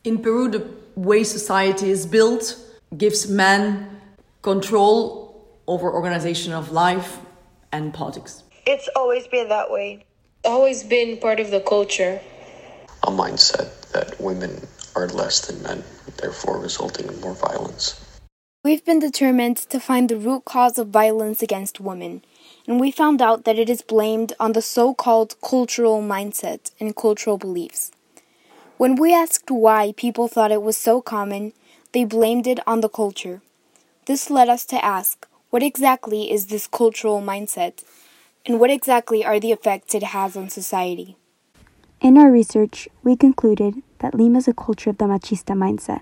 In 0.05 0.17
Peru, 0.19 0.49
the 0.49 0.65
way 0.95 1.23
society 1.25 1.89
is 1.89 2.05
built 2.05 2.57
gives 2.97 3.27
men 3.29 3.99
control 4.41 5.45
over 5.67 5.91
organization 5.91 6.53
of 6.53 6.71
life 6.71 7.19
and 7.73 7.93
politics. 7.93 8.43
It's 8.65 8.89
always 8.95 9.27
been 9.27 9.49
that 9.49 9.69
way. 9.69 10.05
Always 10.45 10.83
been 10.83 11.17
part 11.17 11.39
of 11.39 11.51
the 11.51 11.59
culture. 11.59 12.21
A 13.03 13.11
mindset 13.11 13.91
that 13.91 14.19
women 14.19 14.65
are 14.99 15.07
less 15.07 15.47
than 15.47 15.63
men, 15.63 15.83
therefore 16.17 16.59
resulting 16.59 17.07
in 17.07 17.21
more 17.21 17.33
violence. 17.33 17.99
We've 18.63 18.83
been 18.83 18.99
determined 18.99 19.55
to 19.71 19.79
find 19.79 20.09
the 20.09 20.17
root 20.17 20.43
cause 20.43 20.77
of 20.77 20.89
violence 20.89 21.41
against 21.41 21.79
women, 21.79 22.23
and 22.67 22.79
we 22.79 22.91
found 22.91 23.21
out 23.21 23.45
that 23.45 23.57
it 23.57 23.69
is 23.69 23.81
blamed 23.81 24.33
on 24.39 24.51
the 24.51 24.61
so 24.61 24.93
called 24.93 25.39
cultural 25.41 26.01
mindset 26.01 26.71
and 26.79 26.95
cultural 26.95 27.37
beliefs. 27.37 27.91
When 28.77 28.95
we 28.95 29.13
asked 29.13 29.49
why 29.49 29.93
people 29.95 30.27
thought 30.27 30.51
it 30.51 30.61
was 30.61 30.75
so 30.75 31.01
common, 31.01 31.53
they 31.93 32.03
blamed 32.03 32.47
it 32.47 32.59
on 32.67 32.81
the 32.81 32.89
culture. 32.89 33.41
This 34.05 34.29
led 34.29 34.49
us 34.49 34.65
to 34.65 34.83
ask 34.83 35.25
what 35.49 35.63
exactly 35.63 36.31
is 36.31 36.47
this 36.47 36.67
cultural 36.67 37.21
mindset, 37.21 37.83
and 38.45 38.59
what 38.59 38.69
exactly 38.69 39.23
are 39.23 39.39
the 39.39 39.51
effects 39.51 39.95
it 39.95 40.03
has 40.03 40.35
on 40.35 40.49
society? 40.49 41.15
In 42.01 42.17
our 42.17 42.29
research, 42.29 42.87
we 43.03 43.15
concluded 43.15 43.81
that 43.99 44.15
Lima 44.15 44.39
is 44.39 44.47
a 44.47 44.53
culture 44.53 44.89
of 44.89 44.97
the 44.97 45.05
machista 45.05 45.55
mindset. 45.55 46.01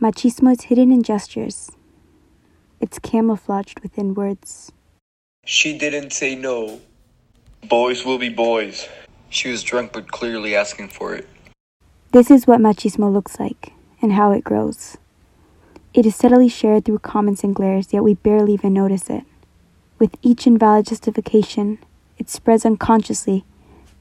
Machismo 0.00 0.52
is 0.52 0.62
hidden 0.62 0.92
in 0.92 1.02
gestures, 1.02 1.70
it's 2.80 2.98
camouflaged 2.98 3.80
within 3.80 4.12
words. 4.12 4.70
She 5.46 5.78
didn't 5.78 6.12
say 6.12 6.34
no. 6.34 6.80
Boys 7.68 8.04
will 8.04 8.18
be 8.18 8.28
boys. 8.28 8.86
She 9.30 9.50
was 9.50 9.62
drunk 9.62 9.92
but 9.92 10.12
clearly 10.12 10.54
asking 10.54 10.88
for 10.88 11.14
it. 11.14 11.26
This 12.12 12.30
is 12.30 12.46
what 12.46 12.60
machismo 12.60 13.12
looks 13.12 13.40
like 13.40 13.72
and 14.02 14.12
how 14.12 14.32
it 14.32 14.44
grows. 14.44 14.98
It 15.94 16.04
is 16.04 16.14
subtly 16.14 16.48
shared 16.48 16.84
through 16.84 16.98
comments 16.98 17.42
and 17.42 17.54
glares, 17.54 17.92
yet 17.92 18.04
we 18.04 18.14
barely 18.14 18.52
even 18.52 18.74
notice 18.74 19.08
it. 19.08 19.24
With 19.98 20.16
each 20.22 20.46
invalid 20.46 20.86
justification, 20.86 21.78
it 22.18 22.28
spreads 22.28 22.66
unconsciously 22.66 23.44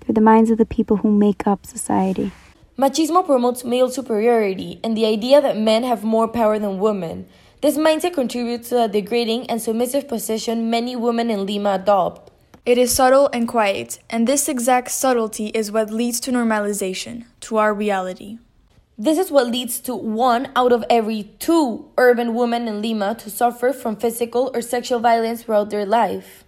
through 0.02 0.16
the 0.16 0.22
minds 0.22 0.52
of 0.52 0.58
the 0.58 0.66
people 0.66 0.98
who 0.98 1.12
make 1.12 1.48
up 1.48 1.66
society. 1.66 2.32
Machismo 2.76 3.24
promotes 3.24 3.64
male 3.64 3.88
superiority 3.88 4.80
and 4.84 4.98
the 4.98 5.06
idea 5.06 5.40
that 5.40 5.56
men 5.56 5.84
have 5.84 6.04
more 6.04 6.28
power 6.28 6.58
than 6.58 6.80
women. 6.80 7.28
This 7.62 7.78
mindset 7.78 8.16
contributes 8.16 8.70
to 8.70 8.76
the 8.76 8.88
degrading 8.88 9.48
and 9.48 9.62
submissive 9.62 10.08
position 10.08 10.72
many 10.72 10.96
women 10.96 11.30
in 11.30 11.46
Lima 11.46 11.76
adopt. 11.76 12.32
It 12.66 12.80
is 12.80 12.92
subtle 12.92 13.30
and 13.32 13.48
quiet, 13.48 14.00
and 14.10 14.28
this 14.28 14.50
exact 14.50 14.90
subtlety 14.90 15.48
is 15.48 15.72
what 15.72 15.92
leads 15.92 16.20
to 16.22 16.32
normalization, 16.32 17.26
to 17.42 17.58
our 17.58 17.76
reality. 17.76 18.40
This 18.98 19.20
is 19.20 19.30
what 19.30 19.48
leads 19.48 19.80
to 19.82 19.96
one 19.96 20.52
out 20.56 20.72
of 20.72 20.84
every 20.90 21.30
two 21.38 21.92
urban 21.98 22.34
women 22.34 22.68
in 22.68 22.82
Lima 22.82 23.14
to 23.16 23.30
suffer 23.30 23.72
from 23.72 23.98
physical 23.98 24.50
or 24.54 24.62
sexual 24.62 25.00
violence 25.00 25.44
throughout 25.44 25.70
their 25.70 25.86
life. 25.86 26.43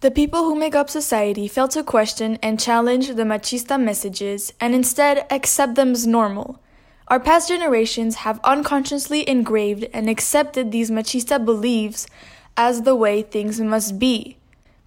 The 0.00 0.10
people 0.10 0.44
who 0.44 0.54
make 0.54 0.74
up 0.74 0.90
society 0.90 1.48
fail 1.48 1.68
to 1.68 1.82
question 1.82 2.38
and 2.42 2.60
challenge 2.60 3.08
the 3.08 3.22
machista 3.22 3.80
messages 3.82 4.52
and 4.60 4.74
instead 4.74 5.26
accept 5.30 5.74
them 5.74 5.92
as 5.92 6.06
normal. 6.06 6.60
Our 7.08 7.18
past 7.18 7.48
generations 7.48 8.16
have 8.16 8.38
unconsciously 8.44 9.26
engraved 9.26 9.86
and 9.94 10.10
accepted 10.10 10.70
these 10.70 10.90
machista 10.90 11.42
beliefs 11.42 12.06
as 12.58 12.82
the 12.82 12.94
way 12.94 13.22
things 13.22 13.58
must 13.58 13.98
be, 13.98 14.36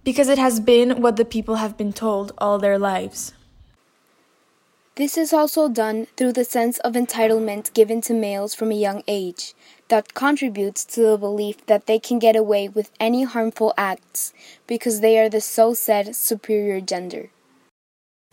because 0.04 0.28
it 0.28 0.38
has 0.38 0.60
been 0.60 1.02
what 1.02 1.16
the 1.16 1.24
people 1.24 1.56
have 1.56 1.76
been 1.76 1.92
told 1.92 2.30
all 2.38 2.58
their 2.58 2.78
lives. 2.78 3.32
This 4.94 5.18
is 5.18 5.32
also 5.32 5.68
done 5.68 6.06
through 6.16 6.34
the 6.34 6.44
sense 6.44 6.78
of 6.80 6.92
entitlement 6.92 7.72
given 7.74 8.00
to 8.02 8.14
males 8.14 8.54
from 8.54 8.70
a 8.70 8.76
young 8.76 9.02
age 9.08 9.54
that 9.90 10.14
contributes 10.14 10.84
to 10.84 11.02
the 11.02 11.18
belief 11.18 11.66
that 11.66 11.86
they 11.86 11.98
can 11.98 12.18
get 12.18 12.34
away 12.34 12.68
with 12.68 12.90
any 12.98 13.24
harmful 13.24 13.74
acts 13.76 14.32
because 14.66 15.00
they 15.00 15.18
are 15.18 15.28
the 15.28 15.40
so 15.40 15.74
said 15.74 16.16
superior 16.16 16.80
gender. 16.80 17.30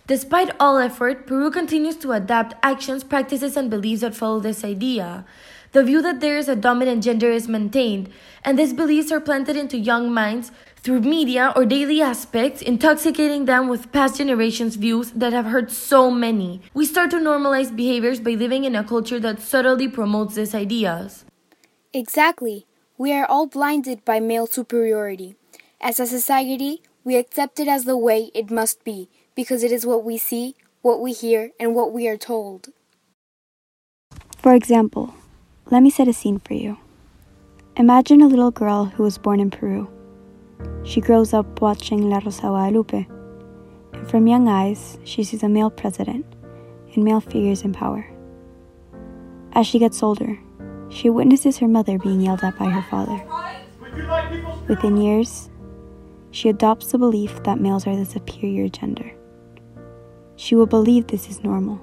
Despite 0.08 0.56
all 0.58 0.78
effort, 0.78 1.28
Peru 1.28 1.52
continues 1.52 1.98
to 1.98 2.14
adapt 2.14 2.56
actions, 2.64 3.04
practices, 3.04 3.58
and 3.58 3.70
beliefs 3.70 4.00
that 4.02 4.16
follow 4.16 4.40
this 4.40 4.64
idea. 4.64 5.26
The 5.74 5.84
view 5.84 6.02
that 6.02 6.22
there 6.22 6.38
is 6.38 6.48
a 6.48 6.56
dominant 6.56 7.04
gender 7.04 7.30
is 7.30 7.50
maintained, 7.50 8.10
and 8.46 8.58
these 8.58 8.72
beliefs 8.72 9.12
are 9.12 9.20
planted 9.20 9.58
into 9.58 9.78
young 9.78 10.14
minds 10.14 10.54
through 10.78 11.02
media 11.02 11.52
or 11.58 11.66
daily 11.66 12.02
aspects, 12.02 12.62
intoxicating 12.62 13.44
them 13.46 13.68
with 13.68 13.92
past 13.92 14.18
generations' 14.18 14.78
views 14.78 15.12
that 15.12 15.34
have 15.34 15.48
hurt 15.48 15.72
so 15.72 16.10
many. 16.10 16.62
We 16.74 16.86
start 16.86 17.12
to 17.12 17.18
normalize 17.18 17.76
behaviors 17.76 18.22
by 18.22 18.32
living 18.32 18.64
in 18.64 18.78
a 18.78 18.86
culture 18.86 19.20
that 19.20 19.42
subtly 19.42 19.90
promotes 19.90 20.36
these 20.36 20.56
ideas. 20.56 21.26
Exactly. 21.98 22.68
We 23.00 23.12
are 23.12 23.26
all 23.26 23.48
blinded 23.48 24.06
by 24.06 24.20
male 24.20 24.46
superiority. 24.46 25.36
As 25.82 26.00
a 26.00 26.06
society, 26.06 26.84
we 27.04 27.16
accept 27.16 27.60
it 27.60 27.68
as 27.68 27.86
the 27.86 27.98
way 27.98 28.30
it 28.36 28.52
must 28.52 28.84
be 28.84 29.10
because 29.34 29.64
it 29.64 29.72
is 29.72 29.84
what 29.84 30.04
we 30.04 30.20
see, 30.20 30.54
what 30.84 31.02
we 31.02 31.12
hear, 31.12 31.50
and 31.60 31.74
what 31.74 31.92
we 31.92 32.08
are 32.08 32.16
told. 32.16 32.70
For 34.38 34.54
example, 34.54 35.16
let 35.72 35.82
me 35.82 35.90
set 35.90 36.08
a 36.08 36.14
scene 36.14 36.38
for 36.38 36.54
you. 36.54 36.78
Imagine 37.78 38.22
a 38.22 38.28
little 38.28 38.52
girl 38.52 38.86
who 38.86 39.02
was 39.02 39.18
born 39.18 39.40
in 39.40 39.50
Peru. 39.50 39.90
She 40.84 41.02
grows 41.02 41.34
up 41.34 41.62
watching 41.62 42.12
La 42.12 42.20
Rosa 42.20 42.42
Guadalupe, 42.42 43.08
and 43.94 44.08
from 44.08 44.28
young 44.28 44.48
eyes, 44.48 45.00
she 45.04 45.24
sees 45.24 45.42
a 45.42 45.50
male 45.50 45.72
president 45.72 46.28
and 46.94 47.04
male 47.04 47.22
figures 47.22 47.64
in 47.64 47.74
power. 47.74 48.06
As 49.54 49.66
she 49.66 49.80
gets 49.80 50.04
older, 50.04 50.38
she 50.90 51.10
witnesses 51.10 51.58
her 51.58 51.68
mother 51.68 51.98
being 51.98 52.22
yelled 52.22 52.44
at 52.44 52.58
by 52.58 52.70
her 52.70 52.82
father. 52.84 53.24
Within 54.68 54.98
years, 54.98 55.50
she 56.32 56.50
adopts 56.50 56.92
the 56.92 56.98
belief 56.98 57.44
that 57.44 57.60
males 57.60 57.88
are 57.88 57.96
the 57.96 58.06
superior 58.06 58.70
gender. 58.70 59.12
She 60.36 60.56
will 60.56 60.68
believe 60.68 61.08
this 61.08 61.30
is 61.30 61.44
normal. 61.44 61.82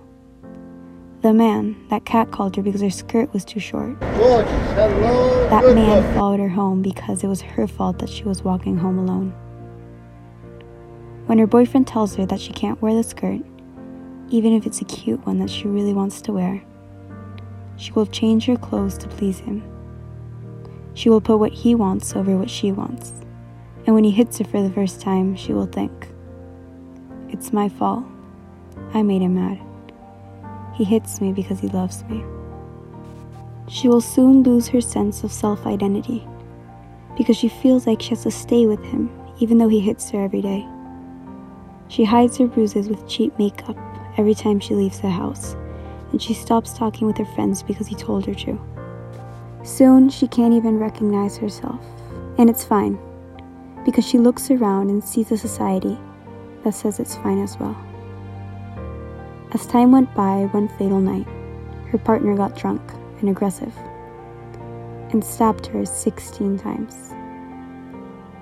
The 1.22 1.32
man 1.32 1.76
that 1.88 2.04
catcalled 2.04 2.56
her 2.56 2.62
because 2.62 2.82
her 2.82 2.90
skirt 2.90 3.32
was 3.32 3.44
too 3.44 3.58
short. 3.58 3.98
That 4.00 5.74
man 5.74 6.14
followed 6.14 6.38
her 6.40 6.48
home 6.48 6.82
because 6.82 7.24
it 7.24 7.28
was 7.28 7.40
her 7.40 7.66
fault 7.66 7.98
that 7.98 8.10
she 8.10 8.24
was 8.24 8.42
walking 8.42 8.76
home 8.76 8.98
alone. 8.98 9.30
When 11.26 11.38
her 11.38 11.46
boyfriend 11.46 11.86
tells 11.86 12.14
her 12.16 12.26
that 12.26 12.40
she 12.40 12.52
can't 12.52 12.80
wear 12.82 12.94
the 12.94 13.02
skirt, 13.02 13.40
even 14.28 14.52
if 14.52 14.66
it's 14.66 14.82
a 14.82 14.84
cute 14.84 15.24
one 15.26 15.38
that 15.38 15.48
she 15.48 15.66
really 15.66 15.94
wants 15.94 16.20
to 16.22 16.32
wear, 16.32 16.62
she 17.76 17.92
will 17.92 18.06
change 18.06 18.46
her 18.46 18.56
clothes 18.56 18.96
to 18.98 19.08
please 19.08 19.38
him. 19.40 19.62
She 20.94 21.10
will 21.10 21.20
put 21.20 21.38
what 21.38 21.52
he 21.52 21.74
wants 21.74 22.14
over 22.14 22.36
what 22.36 22.50
she 22.50 22.72
wants. 22.72 23.12
And 23.86 23.94
when 23.94 24.04
he 24.04 24.10
hits 24.10 24.38
her 24.38 24.44
for 24.44 24.62
the 24.62 24.70
first 24.70 25.00
time, 25.00 25.34
she 25.36 25.52
will 25.52 25.66
think, 25.66 26.08
It's 27.28 27.52
my 27.52 27.68
fault. 27.68 28.04
I 28.92 29.02
made 29.02 29.22
him 29.22 29.34
mad. 29.34 29.60
He 30.74 30.84
hits 30.84 31.20
me 31.20 31.32
because 31.32 31.60
he 31.60 31.68
loves 31.68 32.04
me. 32.04 32.24
She 33.68 33.88
will 33.88 34.00
soon 34.00 34.42
lose 34.42 34.68
her 34.68 34.80
sense 34.80 35.24
of 35.24 35.32
self 35.32 35.66
identity 35.66 36.26
because 37.16 37.36
she 37.36 37.48
feels 37.48 37.86
like 37.86 38.02
she 38.02 38.10
has 38.10 38.22
to 38.24 38.30
stay 38.30 38.66
with 38.66 38.82
him 38.84 39.10
even 39.38 39.58
though 39.58 39.68
he 39.68 39.80
hits 39.80 40.10
her 40.10 40.22
every 40.22 40.42
day. 40.42 40.66
She 41.88 42.04
hides 42.04 42.38
her 42.38 42.46
bruises 42.46 42.88
with 42.88 43.08
cheap 43.08 43.36
makeup 43.38 43.76
every 44.16 44.34
time 44.34 44.60
she 44.60 44.74
leaves 44.74 45.00
the 45.00 45.10
house, 45.10 45.56
and 46.14 46.22
she 46.22 46.32
stops 46.32 46.72
talking 46.72 47.08
with 47.08 47.16
her 47.16 47.24
friends 47.24 47.60
because 47.60 47.88
he 47.88 47.96
told 47.96 48.24
her 48.24 48.34
to. 48.36 48.56
Soon, 49.64 50.08
she 50.08 50.28
can't 50.28 50.54
even 50.54 50.78
recognize 50.78 51.36
herself, 51.36 51.84
and 52.38 52.48
it's 52.48 52.62
fine 52.62 52.96
because 53.84 54.06
she 54.06 54.16
looks 54.16 54.48
around 54.48 54.90
and 54.90 55.02
sees 55.02 55.32
a 55.32 55.36
society 55.36 55.98
that 56.62 56.72
says 56.72 57.00
it's 57.00 57.16
fine 57.16 57.42
as 57.42 57.58
well. 57.58 57.76
As 59.54 59.66
time 59.66 59.90
went 59.90 60.14
by 60.14 60.44
one 60.52 60.68
fatal 60.78 61.00
night, 61.00 61.26
her 61.88 61.98
partner 61.98 62.36
got 62.36 62.56
drunk 62.56 62.80
and 63.18 63.28
aggressive 63.28 63.76
and 65.10 65.24
stabbed 65.24 65.66
her 65.66 65.84
16 65.84 66.58
times. 66.60 67.12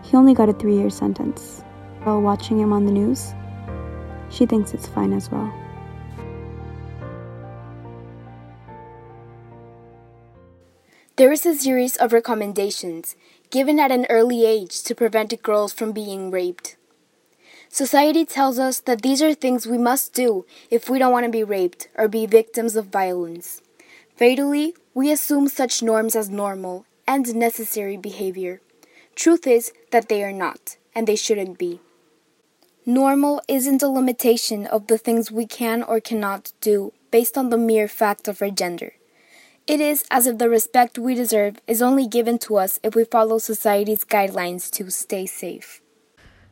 He 0.03 0.15
only 0.15 0.35
got 0.35 0.51
a 0.51 0.53
three 0.53 0.77
year 0.77 0.91
sentence. 0.91 1.65
While 2.03 2.21
watching 2.21 2.61
him 2.61 2.71
on 2.71 2.85
the 2.85 2.93
news, 2.93 3.33
she 4.29 4.45
thinks 4.45 4.75
it's 4.75 4.87
fine 4.87 5.15
as 5.15 5.31
well. 5.31 5.62
There 11.17 11.31
is 11.31 11.45
a 11.45 11.55
series 11.55 11.99
of 11.99 12.15
recommendations 12.15 13.17
given 13.51 13.79
at 13.79 13.93
an 13.93 14.07
early 14.09 14.47
age 14.47 14.83
to 14.85 14.95
prevent 14.95 15.43
girls 15.43 15.71
from 15.71 15.93
being 15.93 16.31
raped. 16.31 16.77
Society 17.69 18.25
tells 18.25 18.59
us 18.59 18.81
that 18.81 19.03
these 19.03 19.21
are 19.21 19.35
things 19.35 19.67
we 19.67 19.77
must 19.77 20.15
do 20.15 20.47
if 20.71 20.89
we 20.89 20.99
don't 20.99 21.13
want 21.13 21.27
to 21.27 21.31
be 21.31 21.45
raped 21.45 21.89
or 21.97 22.09
be 22.09 22.25
victims 22.25 22.77
of 22.77 22.87
violence. 22.87 23.61
Fatally, 24.17 24.75
we 24.95 25.13
assume 25.13 25.49
such 25.49 25.83
norms 25.83 26.17
as 26.17 26.31
normal 26.31 26.87
and 27.07 27.35
necessary 27.35 27.99
behavior. 27.99 28.63
Truth 29.15 29.47
is 29.47 29.71
that 29.91 30.09
they 30.09 30.25
are 30.25 30.33
not, 30.33 30.79
and 30.95 31.07
they 31.07 31.17
shouldn't 31.17 31.59
be. 31.59 31.81
Normal 32.87 33.43
isn't 33.49 33.83
a 33.83 33.89
limitation 33.89 34.67
of 34.67 34.87
the 34.87 34.97
things 34.97 35.31
we 35.31 35.47
can 35.47 35.83
or 35.83 36.01
cannot 36.01 36.53
do 36.63 36.95
based 37.11 37.37
on 37.37 37.51
the 37.51 37.59
mere 37.59 37.87
fact 37.87 38.29
of 38.29 38.41
our 38.41 38.51
gender. 38.51 38.95
It 39.73 39.81
is 39.81 40.05
as 40.11 40.27
if 40.27 40.37
the 40.37 40.51
respect 40.51 40.99
we 40.99 41.15
deserve 41.15 41.57
is 41.67 41.81
only 41.81 42.07
given 42.07 42.39
to 42.41 42.57
us 42.57 42.79
if 42.83 42.95
we 42.95 43.05
follow 43.05 43.39
society's 43.39 44.05
guidelines 44.05 44.71
to 44.73 44.91
stay 44.91 45.25
safe. 45.25 45.81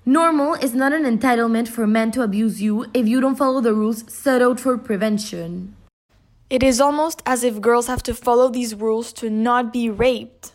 Normal 0.07 0.55
is 0.55 0.73
not 0.73 0.95
an 0.95 1.05
entitlement 1.05 1.69
for 1.69 1.87
men 1.87 2.13
to 2.13 2.23
abuse 2.23 2.63
you 2.63 2.87
if 2.95 3.07
you 3.07 3.21
don't 3.21 3.37
follow 3.37 3.61
the 3.61 3.75
rules 3.75 4.11
set 4.11 4.41
out 4.41 4.59
for 4.59 4.79
prevention. 4.79 5.77
It 6.49 6.63
is 6.63 6.81
almost 6.81 7.23
as 7.27 7.45
if 7.45 7.61
girls 7.61 7.89
have 7.89 8.03
to 8.05 8.15
follow 8.15 8.49
these 8.49 8.75
rules 8.75 9.13
to 9.21 9.29
not 9.29 9.71
be 9.71 9.91
raped. 9.91 10.53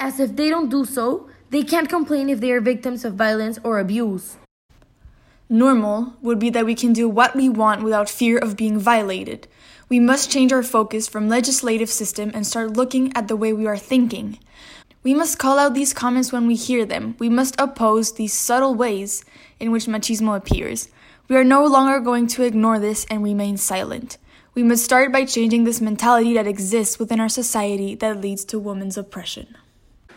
As 0.00 0.18
if 0.18 0.36
they 0.36 0.48
don't 0.48 0.70
do 0.70 0.86
so, 0.86 1.28
they 1.50 1.64
can't 1.64 1.90
complain 1.90 2.30
if 2.30 2.40
they 2.40 2.50
are 2.52 2.62
victims 2.62 3.04
of 3.04 3.12
violence 3.12 3.58
or 3.62 3.78
abuse. 3.78 4.38
Normal 5.50 6.14
would 6.22 6.38
be 6.38 6.48
that 6.48 6.64
we 6.64 6.74
can 6.74 6.94
do 6.94 7.10
what 7.10 7.36
we 7.36 7.50
want 7.50 7.82
without 7.82 8.08
fear 8.08 8.38
of 8.38 8.56
being 8.56 8.78
violated. 8.78 9.48
We 9.88 10.00
must 10.00 10.32
change 10.32 10.52
our 10.52 10.64
focus 10.64 11.06
from 11.06 11.28
legislative 11.28 11.90
system 11.90 12.32
and 12.34 12.44
start 12.44 12.76
looking 12.76 13.12
at 13.16 13.28
the 13.28 13.36
way 13.36 13.52
we 13.52 13.68
are 13.68 13.78
thinking. 13.78 14.38
We 15.04 15.14
must 15.14 15.38
call 15.38 15.60
out 15.60 15.74
these 15.74 15.94
comments 15.94 16.32
when 16.32 16.48
we 16.48 16.56
hear 16.56 16.84
them. 16.84 17.14
We 17.20 17.28
must 17.28 17.54
oppose 17.60 18.14
these 18.14 18.32
subtle 18.32 18.74
ways 18.74 19.24
in 19.60 19.70
which 19.70 19.86
machismo 19.86 20.36
appears. 20.36 20.88
We 21.28 21.36
are 21.36 21.44
no 21.44 21.64
longer 21.64 22.00
going 22.00 22.26
to 22.28 22.42
ignore 22.42 22.80
this 22.80 23.06
and 23.08 23.22
remain 23.22 23.56
silent. 23.56 24.18
We 24.54 24.64
must 24.64 24.84
start 24.84 25.12
by 25.12 25.24
changing 25.24 25.62
this 25.62 25.80
mentality 25.80 26.34
that 26.34 26.48
exists 26.48 26.98
within 26.98 27.20
our 27.20 27.28
society 27.28 27.94
that 27.96 28.20
leads 28.20 28.44
to 28.46 28.58
women's 28.58 28.98
oppression. 28.98 29.54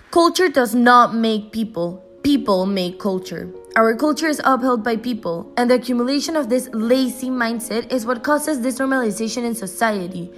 Culture 0.10 0.50
does 0.50 0.74
not 0.74 1.14
make 1.14 1.52
people, 1.52 2.04
people 2.24 2.66
make 2.66 3.00
culture. 3.00 3.50
Our 3.76 3.96
culture 3.96 4.28
is 4.28 4.42
upheld 4.44 4.84
by 4.84 4.98
people, 4.98 5.52
and 5.58 5.70
the 5.70 5.76
accumulation 5.76 6.36
of 6.36 6.50
this 6.50 6.70
lazy 6.74 7.30
mindset 7.30 7.92
is 7.92 8.06
what 8.06 8.24
causes 8.24 8.62
this 8.62 8.80
normalization 8.80 9.46
in 9.46 9.56
society. 9.56 10.32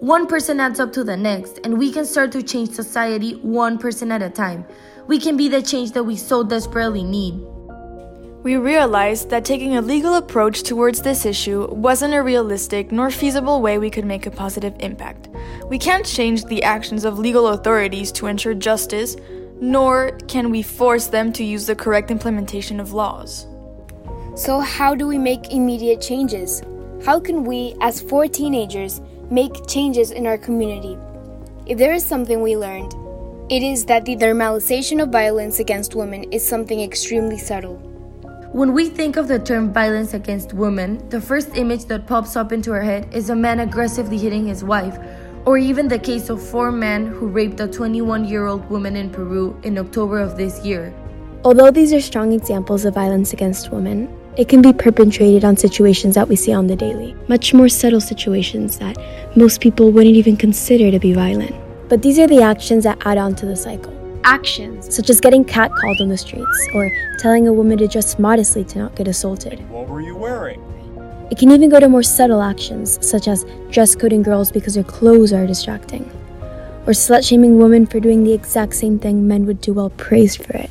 One 0.00 0.26
person 0.26 0.60
adds 0.60 0.80
up 0.80 0.92
to 0.92 1.04
the 1.04 1.16
next, 1.16 1.60
and 1.64 1.78
we 1.78 1.90
can 1.90 2.04
start 2.04 2.30
to 2.32 2.42
change 2.42 2.70
society 2.70 3.36
one 3.36 3.78
person 3.78 4.12
at 4.12 4.22
a 4.22 4.30
time. 4.30 4.64
We 5.06 5.18
can 5.18 5.36
be 5.36 5.48
the 5.48 5.62
change 5.62 5.92
that 5.92 6.04
we 6.04 6.16
so 6.16 6.44
desperately 6.44 7.02
need. 7.02 7.34
We 8.42 8.56
realized 8.56 9.30
that 9.30 9.46
taking 9.46 9.76
a 9.76 9.80
legal 9.80 10.16
approach 10.16 10.62
towards 10.62 11.00
this 11.00 11.24
issue 11.24 11.66
wasn't 11.70 12.12
a 12.12 12.22
realistic 12.22 12.92
nor 12.92 13.10
feasible 13.10 13.62
way 13.62 13.78
we 13.78 13.88
could 13.88 14.04
make 14.04 14.26
a 14.26 14.30
positive 14.30 14.74
impact. 14.80 15.30
We 15.70 15.78
can't 15.78 16.04
change 16.04 16.44
the 16.44 16.62
actions 16.62 17.06
of 17.06 17.18
legal 17.18 17.48
authorities 17.48 18.12
to 18.12 18.26
ensure 18.26 18.52
justice, 18.52 19.16
nor 19.60 20.12
can 20.28 20.50
we 20.50 20.62
force 20.62 21.06
them 21.06 21.32
to 21.34 21.44
use 21.44 21.66
the 21.66 21.76
correct 21.76 22.10
implementation 22.10 22.80
of 22.80 22.92
laws. 22.92 23.46
So, 24.36 24.60
how 24.60 24.94
do 24.94 25.06
we 25.06 25.18
make 25.18 25.52
immediate 25.52 26.00
changes? 26.00 26.62
How 27.04 27.20
can 27.20 27.44
we, 27.44 27.74
as 27.80 28.00
four 28.00 28.26
teenagers, 28.26 29.00
make 29.30 29.66
changes 29.66 30.10
in 30.10 30.26
our 30.26 30.38
community. 30.38 30.98
If 31.66 31.78
there 31.78 31.92
is 31.92 32.04
something 32.04 32.40
we 32.40 32.56
learned, 32.56 32.92
it 33.50 33.62
is 33.62 33.84
that 33.86 34.04
the 34.04 34.16
normalization 34.16 35.02
of 35.02 35.10
violence 35.10 35.58
against 35.58 35.94
women 35.94 36.24
is 36.32 36.46
something 36.46 36.80
extremely 36.80 37.38
subtle. 37.38 37.76
When 38.52 38.72
we 38.72 38.88
think 38.88 39.16
of 39.16 39.26
the 39.26 39.38
term 39.38 39.72
violence 39.72 40.14
against 40.14 40.52
women, 40.52 41.08
the 41.08 41.20
first 41.20 41.56
image 41.56 41.86
that 41.86 42.06
pops 42.06 42.36
up 42.36 42.52
into 42.52 42.72
our 42.72 42.82
head 42.82 43.08
is 43.12 43.30
a 43.30 43.34
man 43.34 43.60
aggressively 43.60 44.18
hitting 44.18 44.46
his 44.46 44.62
wife, 44.62 44.96
or 45.46 45.58
even 45.58 45.88
the 45.88 45.98
case 45.98 46.30
of 46.30 46.42
four 46.42 46.72
men 46.72 47.06
who 47.06 47.26
raped 47.26 47.60
a 47.60 47.68
21 47.68 48.24
year 48.24 48.46
old 48.46 48.68
woman 48.70 48.96
in 48.96 49.10
Peru 49.10 49.58
in 49.62 49.78
October 49.78 50.20
of 50.20 50.36
this 50.36 50.64
year. 50.64 50.92
Although 51.44 51.70
these 51.70 51.92
are 51.92 52.00
strong 52.00 52.32
examples 52.32 52.84
of 52.84 52.94
violence 52.94 53.32
against 53.34 53.70
women, 53.70 54.08
it 54.36 54.48
can 54.48 54.62
be 54.62 54.72
perpetrated 54.72 55.44
on 55.44 55.56
situations 55.56 56.14
that 56.14 56.28
we 56.28 56.36
see 56.36 56.52
on 56.52 56.66
the 56.66 56.74
daily, 56.74 57.14
much 57.28 57.52
more 57.52 57.68
subtle 57.68 58.00
situations 58.00 58.78
that 58.78 58.96
most 59.36 59.60
people 59.60 59.92
wouldn't 59.92 60.16
even 60.16 60.36
consider 60.36 60.90
to 60.90 60.98
be 60.98 61.12
violent. 61.12 61.54
But 61.88 62.02
these 62.02 62.18
are 62.18 62.26
the 62.26 62.42
actions 62.42 62.84
that 62.84 62.98
add 63.06 63.18
on 63.18 63.34
to 63.36 63.46
the 63.46 63.56
cycle. 63.56 63.92
Actions 64.24 64.94
such 64.94 65.10
as 65.10 65.20
getting 65.20 65.44
catcalled 65.44 66.00
on 66.00 66.08
the 66.08 66.16
streets 66.16 66.68
or 66.74 66.90
telling 67.18 67.46
a 67.46 67.52
woman 67.52 67.76
to 67.78 67.86
dress 67.86 68.18
modestly 68.18 68.64
to 68.64 68.78
not 68.78 68.96
get 68.96 69.06
assaulted. 69.06 69.68
What 69.68 69.86
were 69.86 70.00
you 70.00 70.16
wearing? 70.16 70.73
It 71.34 71.38
can 71.38 71.50
even 71.50 71.68
go 71.68 71.80
to 71.80 71.88
more 71.88 72.04
subtle 72.04 72.40
actions 72.40 73.04
such 73.04 73.26
as 73.26 73.44
dress 73.68 73.96
coding 73.96 74.22
girls 74.22 74.52
because 74.52 74.74
their 74.74 74.84
clothes 74.84 75.32
are 75.32 75.48
distracting, 75.48 76.08
or 76.86 76.92
slut 76.92 77.26
shaming 77.26 77.58
women 77.58 77.86
for 77.86 77.98
doing 77.98 78.22
the 78.22 78.32
exact 78.32 78.74
same 78.74 79.00
thing 79.00 79.26
men 79.26 79.44
would 79.46 79.60
do 79.60 79.72
while 79.72 79.90
praised 79.90 80.44
for 80.44 80.52
it. 80.52 80.70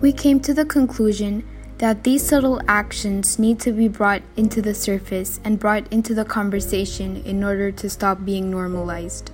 we 0.00 0.12
came 0.12 0.40
to 0.40 0.52
the 0.52 0.66
conclusion 0.66 1.42
that 1.78 2.04
these 2.04 2.22
subtle 2.22 2.60
actions 2.68 3.38
need 3.38 3.58
to 3.60 3.72
be 3.72 3.88
brought 3.88 4.20
into 4.36 4.60
the 4.60 4.74
surface 4.74 5.40
and 5.42 5.58
brought 5.58 5.90
into 5.90 6.14
the 6.14 6.26
conversation 6.26 7.16
in 7.24 7.42
order 7.42 7.72
to 7.72 7.88
stop 7.88 8.26
being 8.26 8.50
normalized. 8.50 9.30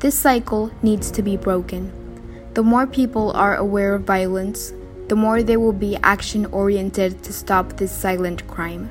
This 0.00 0.14
cycle 0.14 0.70
needs 0.82 1.10
to 1.12 1.22
be 1.22 1.38
broken. 1.38 1.90
The 2.52 2.62
more 2.62 2.86
people 2.86 3.32
are 3.32 3.56
aware 3.56 3.94
of 3.94 4.02
violence, 4.02 4.74
the 5.08 5.16
more 5.16 5.42
they 5.42 5.56
will 5.56 5.72
be 5.72 5.96
action 6.02 6.46
oriented 6.46 7.22
to 7.24 7.32
stop 7.32 7.76
this 7.76 7.92
silent 7.92 8.46
crime. 8.46 8.90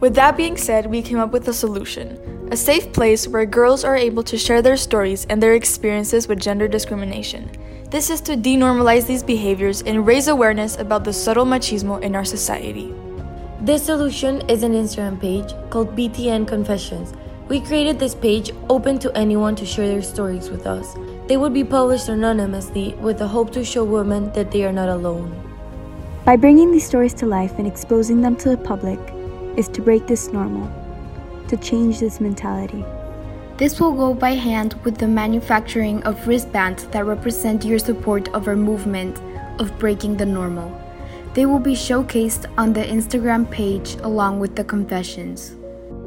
With 0.00 0.14
that 0.16 0.36
being 0.36 0.56
said, 0.56 0.86
we 0.86 1.02
came 1.02 1.18
up 1.18 1.32
with 1.32 1.48
a 1.48 1.52
solution 1.52 2.18
a 2.50 2.56
safe 2.56 2.92
place 2.92 3.26
where 3.26 3.46
girls 3.46 3.84
are 3.84 3.96
able 3.96 4.22
to 4.22 4.36
share 4.36 4.60
their 4.60 4.76
stories 4.76 5.24
and 5.30 5.42
their 5.42 5.54
experiences 5.54 6.28
with 6.28 6.40
gender 6.40 6.68
discrimination. 6.68 7.50
This 7.90 8.10
is 8.10 8.20
to 8.22 8.36
denormalize 8.36 9.06
these 9.06 9.22
behaviors 9.22 9.82
and 9.82 10.06
raise 10.06 10.28
awareness 10.28 10.76
about 10.76 11.04
the 11.04 11.12
subtle 11.12 11.46
machismo 11.46 12.02
in 12.02 12.14
our 12.14 12.24
society. 12.24 12.94
This 13.60 13.84
solution 13.84 14.42
is 14.50 14.62
an 14.62 14.74
Instagram 14.74 15.18
page 15.18 15.54
called 15.70 15.96
BTN 15.96 16.46
Confessions. 16.46 17.14
We 17.48 17.60
created 17.60 17.98
this 17.98 18.14
page 18.14 18.50
open 18.68 18.98
to 18.98 19.16
anyone 19.16 19.56
to 19.56 19.64
share 19.64 19.88
their 19.88 20.02
stories 20.02 20.50
with 20.50 20.66
us. 20.66 20.94
They 21.26 21.38
would 21.38 21.54
be 21.54 21.64
published 21.64 22.10
anonymously 22.10 22.94
with 23.00 23.18
the 23.18 23.28
hope 23.28 23.50
to 23.52 23.64
show 23.64 23.82
women 23.82 24.30
that 24.32 24.50
they 24.50 24.64
are 24.64 24.72
not 24.72 24.90
alone. 24.90 25.32
By 26.26 26.36
bringing 26.36 26.70
these 26.70 26.86
stories 26.86 27.14
to 27.14 27.26
life 27.26 27.58
and 27.58 27.66
exposing 27.66 28.20
them 28.20 28.36
to 28.36 28.50
the 28.50 28.58
public 28.58 28.98
is 29.56 29.68
to 29.68 29.80
break 29.80 30.06
this 30.06 30.32
normal, 30.34 30.70
to 31.48 31.56
change 31.56 32.00
this 32.00 32.20
mentality. 32.20 32.84
This 33.56 33.80
will 33.80 33.92
go 33.92 34.12
by 34.12 34.32
hand 34.32 34.74
with 34.84 34.98
the 34.98 35.08
manufacturing 35.08 36.02
of 36.02 36.28
wristbands 36.28 36.84
that 36.88 37.06
represent 37.06 37.64
your 37.64 37.78
support 37.78 38.28
of 38.34 38.46
our 38.46 38.56
movement 38.56 39.18
of 39.58 39.78
breaking 39.78 40.18
the 40.18 40.26
normal. 40.26 40.78
They 41.32 41.46
will 41.46 41.58
be 41.58 41.74
showcased 41.74 42.52
on 42.58 42.74
the 42.74 42.84
Instagram 42.84 43.50
page 43.50 43.94
along 44.02 44.40
with 44.40 44.56
the 44.56 44.64
confessions. 44.64 45.56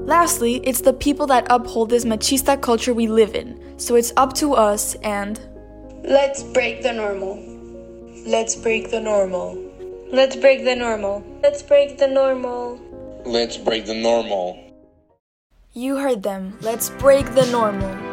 Lastly, 0.07 0.61
it's 0.63 0.79
the 0.79 0.93
people 0.93 1.27
that 1.27 1.45
uphold 1.49 1.89
this 1.89 2.05
machista 2.05 2.59
culture 2.61 2.93
we 2.93 3.07
live 3.07 3.35
in, 3.35 3.77
so 3.77 3.95
it's 3.95 4.13
up 4.15 4.31
to 4.35 4.53
us 4.53 4.95
and. 5.03 5.37
Let's 6.01 6.43
break 6.43 6.81
the 6.81 6.93
normal. 6.93 7.35
Let's 8.25 8.55
break 8.55 8.89
the 8.89 9.01
normal. 9.01 9.61
Let's 10.09 10.37
break 10.37 10.63
the 10.63 10.77
normal. 10.77 11.25
Let's 11.43 11.61
break 11.61 11.97
the 11.97 12.07
normal. 12.07 12.79
Let's 13.25 13.57
break 13.57 13.85
the 13.85 13.95
normal. 13.95 14.57
You 15.73 15.97
heard 15.97 16.23
them. 16.23 16.57
Let's 16.61 16.89
break 16.89 17.25
the 17.35 17.45
normal. 17.47 18.06